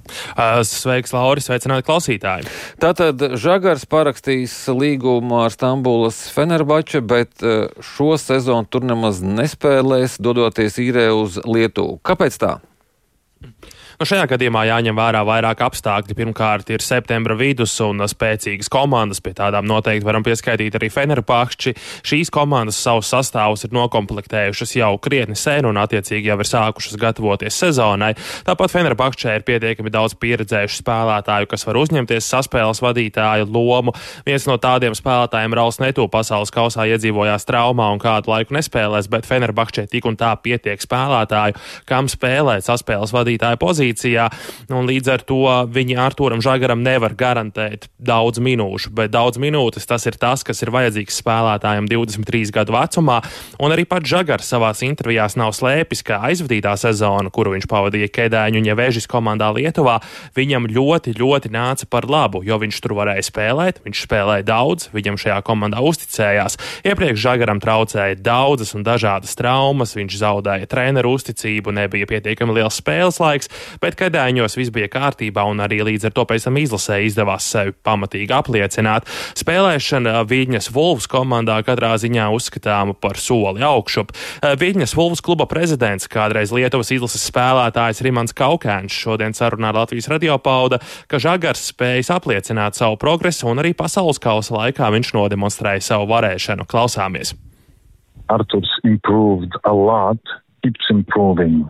Sveiks, 0.08 1.12
Lauris, 1.12 1.48
sveicināti 1.48 1.84
klausītāji. 1.88 2.48
Tātad 2.80 3.20
Žagars 3.36 3.84
parakstīs 3.92 4.54
līgumu 4.72 5.42
ar 5.44 5.52
Stambulas 5.52 6.30
Fenerbaču, 6.32 7.02
bet 7.04 7.44
šo 7.84 8.16
sezonu 8.20 8.68
tur 8.72 8.88
nemaz 8.88 9.20
nespēlēs, 9.24 10.16
dodoties 10.24 10.80
īrē 10.80 11.10
uz 11.16 11.40
Lietuvu. 11.44 12.00
Kāpēc 12.08 12.40
tā? 12.40 12.54
Nu, 13.98 14.06
šajā 14.06 14.28
gadījumā 14.30 14.62
jāņem 14.68 14.94
vērā 14.94 15.24
vairāk 15.26 15.62
apstākļi. 15.66 16.14
Pirmkārt, 16.20 16.68
ir 16.70 16.84
septembra 16.86 17.34
vidus 17.34 17.72
un 17.82 18.04
spēcīgas 18.06 18.68
komandas, 18.70 19.18
pie 19.26 19.32
tādām 19.34 19.66
noteikti 19.66 20.06
varam 20.06 20.22
pieskaitīt 20.22 20.76
arī 20.78 20.92
Fenerpākšķi. 20.94 21.74
Šīs 22.06 22.30
komandas 22.30 22.78
savus 22.78 23.10
sastāvus 23.10 23.66
ir 23.66 23.74
nokomplektējušas 23.74 24.76
jau 24.78 24.92
krietni 25.02 25.34
sen 25.34 25.66
un 25.66 25.80
attiecīgi 25.82 26.30
jau 26.30 26.36
ir 26.38 26.50
sākušas 26.50 27.00
gatavoties 27.02 27.58
sezonai. 27.58 28.12
Tāpat 28.46 28.76
Fenerpākšķē 28.76 29.34
ir 29.40 29.48
pietiekami 29.48 29.96
daudz 29.96 30.14
pieredzējušu 30.22 30.78
spēlētāju, 30.84 31.50
kas 31.50 31.66
var 31.66 31.82
uzņemties 31.82 32.30
saspēles 32.36 32.84
vadītāju 32.86 33.50
lomu. 33.50 33.96
Viens 34.30 34.46
no 34.46 34.60
tādiem 34.62 34.94
spēlētājiem 34.94 35.58
Rauls 35.58 35.82
Neto 35.82 36.06
pasaules 36.06 36.54
kausā 36.54 36.86
iedzīvojās 36.94 37.50
traumā 37.50 37.90
un 37.98 38.06
kādu 38.06 38.36
laiku 38.36 38.60
nespēlēs, 38.60 39.10
bet 39.10 39.26
Fenerbahčē 39.26 39.90
tik 39.90 40.06
un 40.06 40.22
tā 40.22 40.36
pietiek 40.38 40.86
spēlētāju, 40.86 41.58
kam 41.90 42.14
spēlēt 42.14 42.70
saspēles 42.70 43.18
vadītāju 43.18 43.64
pozīciju 43.66 43.87
pozīcijā, 43.88 44.28
un 44.70 44.88
līdz 44.88 45.12
ar 45.14 45.24
to 45.28 45.44
viņi 45.72 45.98
Arturam 45.98 46.42
Žagaram 46.42 46.84
nevar 46.84 47.16
garantēt 47.16 47.88
daudz 47.98 48.40
minūšu, 48.40 48.92
bet 48.94 49.12
daudz 49.12 49.38
minūtes 49.38 49.88
tas 49.88 50.06
ir 50.06 50.18
tas, 50.20 50.44
kas 50.44 50.62
ir 50.62 50.72
vajadzīgs 50.72 51.22
spēlētājam 51.22 51.88
23 51.88 52.52
gadu 52.52 52.76
vecumā, 52.76 53.22
un 53.60 53.72
arī 53.72 53.86
pats 53.86 54.10
Žagars 54.10 54.48
savās 54.48 54.84
intervijās 54.84 55.38
nav 55.38 55.54
slēpis, 55.56 56.04
ka 56.04 56.22
aizvadītā 56.28 56.76
sezona, 56.78 57.32
kuru 57.32 57.56
viņš 57.56 57.68
pavadīja 57.68 58.12
Kedēņu 58.12 58.62
un 58.62 58.68
Jevēžis 58.68 59.08
komandā 59.10 59.50
Lietuvā, 59.56 60.00
viņam 60.36 60.68
ļoti, 60.72 61.16
ļoti 61.18 61.52
nāca 61.54 61.88
par 61.90 62.08
labu, 62.08 62.44
jo 62.46 62.58
viņš 62.62 62.82
tur 62.84 62.96
varēja 62.98 63.26
spēlēt, 63.28 63.82
viņš 63.86 64.04
spēlēja 64.08 64.48
daudz, 64.48 64.90
viņam 64.96 65.20
šajā 65.22 65.40
komandā 65.48 65.82
uzticējās. 65.84 66.58
Iepriekš 66.88 67.24
Žagaram 67.24 67.62
traucēja 67.64 68.20
daudzas 68.22 68.74
un 68.78 68.86
dažādas 68.88 69.36
traumas, 69.38 69.96
viņš 69.98 70.20
zaudēja 70.22 70.70
treneru 70.72 71.16
uzticību, 71.18 71.74
nebija 71.76 72.08
pietiekami 72.10 72.60
liels 72.60 72.80
spēles 72.82 73.20
laiks, 73.22 73.52
bet 73.82 73.98
Kedāņos 74.00 74.58
viss 74.60 74.74
bija 74.74 74.90
kārtībā 74.92 75.46
un 75.50 75.62
arī 75.64 75.80
līdz 75.88 76.10
ar 76.10 76.16
to 76.18 76.26
pēc 76.30 76.48
tam 76.48 76.60
izlasē 76.62 77.00
izdevās 77.06 77.48
sevi 77.54 77.74
pamatīgi 77.86 78.36
apliecināt. 78.36 79.08
Spēlēšana 79.38 80.24
Viļņas 80.28 80.70
Vulvs 80.76 81.10
komandā 81.12 81.60
katrā 81.68 81.94
ziņā 82.02 82.28
uzskatāma 82.36 82.96
par 83.00 83.20
soli 83.22 83.66
augšup. 83.66 84.14
Viļņas 84.44 84.96
Vulvs 84.98 85.24
kluba 85.26 85.48
prezidents, 85.50 86.10
kādreiz 86.12 86.54
Lietuvas 86.56 86.92
izlases 86.96 87.26
spēlētājs 87.32 88.04
Rimans 88.06 88.36
Kaukēns, 88.38 88.94
šodien 88.94 89.36
sarunā 89.38 89.72
ar 89.72 89.82
Latvijas 89.84 90.10
radio 90.12 90.38
pauda, 90.42 90.82
ka 91.08 91.22
Žagars 91.22 91.70
spējas 91.72 92.12
apliecināt 92.16 92.80
savu 92.80 93.00
progresu 93.02 93.50
un 93.52 93.64
arī 93.64 93.74
pasaules 93.78 94.22
kausa 94.22 94.56
laikā 94.58 94.92
viņš 94.94 95.14
nodemonstrēja 95.18 95.92
savu 95.92 96.10
varēšanu. 96.14 96.68
Klausāmies! 96.70 97.36
Arthurs 98.30 98.70
improved 98.84 99.54
a 99.64 99.74
lot, 99.74 100.20
keeps 100.64 100.90
improving. 100.90 101.64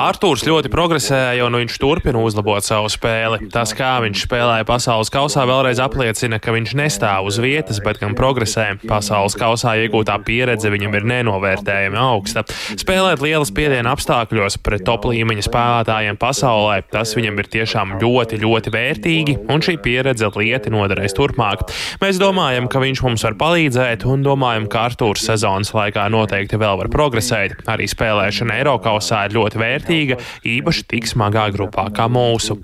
Arthurs 0.00 0.44
ļoti 0.46 0.70
progresēja 0.72 1.44
un 1.46 1.56
viņš 1.58 1.76
turpina 1.80 2.20
uzlabot 2.22 2.64
savu 2.64 2.88
spēli. 2.92 3.48
Tas, 3.52 3.72
kā 3.76 3.96
viņš 4.04 4.24
spēlēja 4.26 4.66
pasaules 4.68 5.10
kausā, 5.12 5.44
vēlreiz 5.48 5.80
apliecina, 5.82 6.38
ka 6.42 6.54
viņš 6.54 6.74
nestāv 6.78 7.28
uz 7.28 7.38
vietas, 7.42 7.80
bet 7.84 8.00
gan 8.00 8.16
progresē. 8.18 8.72
Pasaules 8.88 9.36
kausā 9.38 9.74
iegūtā 9.82 10.16
pieredze 10.24 10.70
viņam 10.72 10.96
ir 10.98 11.08
nenovērtējami 11.10 12.00
augsta. 12.00 12.44
Spēlēt 12.80 13.24
lielas 13.24 13.52
piediena 13.54 13.92
apstākļos 13.96 14.58
pret 14.64 14.86
top 14.86 15.08
līmeņa 15.10 15.46
spēlētājiem 15.48 16.20
pasaulē, 16.20 16.80
tas 16.92 17.12
viņam 17.18 17.42
ir 17.42 17.50
tiešām 17.56 17.96
ļoti, 18.02 18.40
ļoti 18.42 18.74
vērtīgi, 18.74 19.36
un 19.52 19.64
šī 19.64 19.76
pieredze 19.84 20.30
lieti 20.38 20.72
noderēs 20.72 21.16
turpmāk. 21.18 21.66
Mēs 22.02 22.20
domājam, 22.22 22.68
ka 22.70 22.80
viņš 22.82 23.04
mums 23.04 23.26
var 23.26 23.36
palīdzēt, 23.40 24.06
un 24.08 24.24
domājam, 24.24 24.68
ka 24.72 24.86
Arthurs 24.88 25.26
sezonas 25.28 25.74
laikā 25.76 26.08
noteikti 26.12 26.60
vēl 26.60 26.80
var 26.80 26.92
progresēt. 26.92 27.58
Arī 27.68 27.88
spēlēšana 27.90 28.60
Eiropausā 28.62 29.26
ir 29.28 29.36
ļoti 29.36 29.60
vērtīga 29.60 29.81
vērtīga, 29.82 30.20
īpaši 30.46 30.88
tik 30.88 31.08
smagā 31.10 31.50
grupā 31.54 31.90
kā 31.94 32.08
mūsu. 32.08 32.60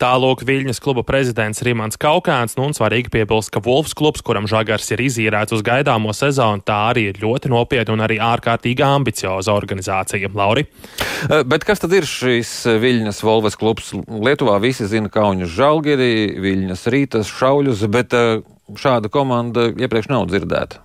Tālāk 0.00 0.42
Viļņas 0.44 0.78
kluba 0.80 1.02
prezidents 1.04 1.60
Rimants 1.64 1.98
Kaukāns, 2.00 2.54
nu 2.56 2.66
un 2.68 2.74
svarīgi 2.76 3.10
piebilst, 3.12 3.50
ka 3.52 3.60
Wolfs 3.64 3.92
klubs, 3.96 4.22
kuram 4.24 4.46
Žagars 4.48 4.88
ir 4.92 5.02
izīrēts 5.04 5.52
uz 5.52 5.64
gaidāmo 5.64 6.12
sezonu, 6.16 6.62
tā 6.64 6.76
arī 6.92 7.06
ir 7.10 7.20
ļoti 7.20 7.50
nopietna 7.52 7.96
un 7.96 8.04
arī 8.04 8.16
ārkārtīgi 8.20 8.84
ambicioza 8.84 9.52
organizācija. 9.52 10.30
Lauri? 10.36 10.66
Eh, 11.28 11.42
bet 11.44 11.64
kas 11.68 11.80
tad 11.80 11.96
ir 11.96 12.08
šis 12.08 12.52
Viļņas 12.80 13.20
Volves 13.24 13.56
klubs? 13.60 13.92
Lietuvā 14.08 14.56
visi 14.60 14.88
zina 14.88 15.12
Kauņus 15.12 15.52
Žalgiri, 15.56 16.12
Viļņas 16.44 16.86
Rītas, 16.92 17.32
Šauļus, 17.40 17.84
bet 17.92 18.16
eh, 18.16 18.38
šāda 18.80 19.12
komanda 19.12 19.68
iepriekš 19.72 20.12
nav 20.12 20.28
dzirdēta. 20.32 20.84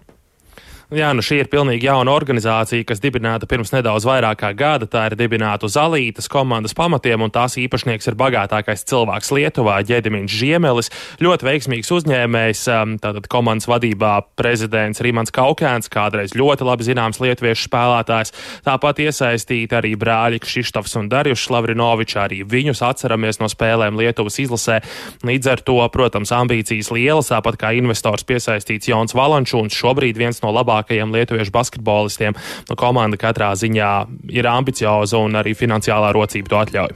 Jā, 0.93 1.07
nu 1.17 1.23
šī 1.25 1.39
ir 1.41 1.47
pilnīgi 1.49 1.87
jauna 1.87 2.13
organizācija, 2.13 2.85
kas 2.85 2.99
dibināta 3.01 3.47
pirms 3.49 3.71
nedaudz 3.73 4.05
vairāk 4.05 4.37
kā 4.43 4.51
gada. 4.53 4.85
Tā 4.85 5.07
ir 5.09 5.15
dibināta 5.17 5.65
uz 5.65 5.73
Alītas 5.81 6.27
komandas 6.29 6.75
pamatiem, 6.77 7.23
un 7.25 7.31
tās 7.33 7.55
īpašnieks 7.57 8.11
ir 8.11 8.17
bagātākais 8.19 8.85
cilvēks 8.85 9.31
Lietuvā, 9.33 9.79
Ģedimins 9.81 10.29
Žiemelis. 10.29 10.91
Ļoti 11.25 11.47
veiksmīgs 11.47 11.89
uzņēmējs, 11.89 12.61
um, 12.69 12.93
tātad 13.01 13.25
komandas 13.33 13.65
vadībā 13.71 14.11
prezidents 14.37 15.01
Rimans 15.01 15.33
Kaukēns, 15.33 15.89
kādreiz 15.89 16.35
ļoti 16.37 16.69
labi 16.69 16.85
zināms 16.85 17.17
lietuviešu 17.23 17.65
spēlētājs. 17.65 18.35
Tāpat 18.69 19.01
iesaistīti 19.07 19.73
arī 19.73 19.95
brāļi 19.97 20.43
Kšištofs 20.45 20.99
un 21.01 21.09
Darjušs 21.09 21.49
Lavrinovičs, 21.49 22.19
arī 22.27 22.43
viņus 22.45 22.83
atceramies 22.85 23.41
no 23.41 23.49
spēlēm 23.49 23.97
Lietuvas 23.97 24.37
izlasē. 24.45 24.83
Līdz 25.25 25.51
ar 25.55 25.65
to, 25.65 25.81
protams, 25.89 26.29
ambīcijas 26.29 26.93
lielas, 26.93 27.33
tāpat 27.33 27.57
kā 27.65 27.73
investors 27.73 28.27
piesaistīts 28.29 28.93
Jons 28.93 29.17
Valančūns, 29.17 29.73
šobrīd 29.73 30.21
viens 30.21 30.45
no 30.45 30.53
labākajiem 30.53 30.74
labākajiem 30.75 31.15
lietuviešu 31.15 31.55
basketbolistiem. 31.55 32.35
Nu, 32.69 32.75
komanda 32.79 33.17
katrā 33.17 33.53
ziņā 33.55 33.91
ir 34.35 34.47
ambicioza 34.51 35.17
un 35.23 35.39
arī 35.39 35.55
finansiālā 35.55 36.13
rocība 36.15 36.51
to 36.51 36.63
atļauj. 36.63 36.95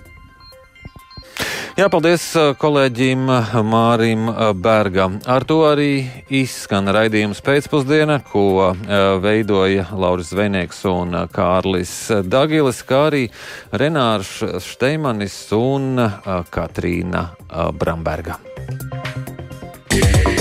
Jā, 1.80 1.86
paldies 1.88 2.24
uh, 2.36 2.50
kolēģim 2.60 3.22
Mārim 3.64 4.26
uh, 4.28 4.50
Bergam. 4.52 5.16
Ar 5.24 5.46
to 5.48 5.62
arī 5.70 6.04
izskan 6.28 6.92
raidījums 6.92 7.40
pēcpusdiena, 7.46 8.20
ko 8.28 8.74
veidoja 9.24 9.86
Lauris 9.96 10.34
Zvejnieks 10.34 10.84
un 10.92 11.16
Kārlis 11.32 11.94
Dagilis, 12.28 12.84
kā 12.84 13.06
arī 13.08 13.24
Renārs 13.72 14.42
Šteimanis 14.66 15.40
un 15.56 15.96
Katrīna 16.52 17.30
Bramberga. 17.80 18.40
Yeah. 19.90 20.39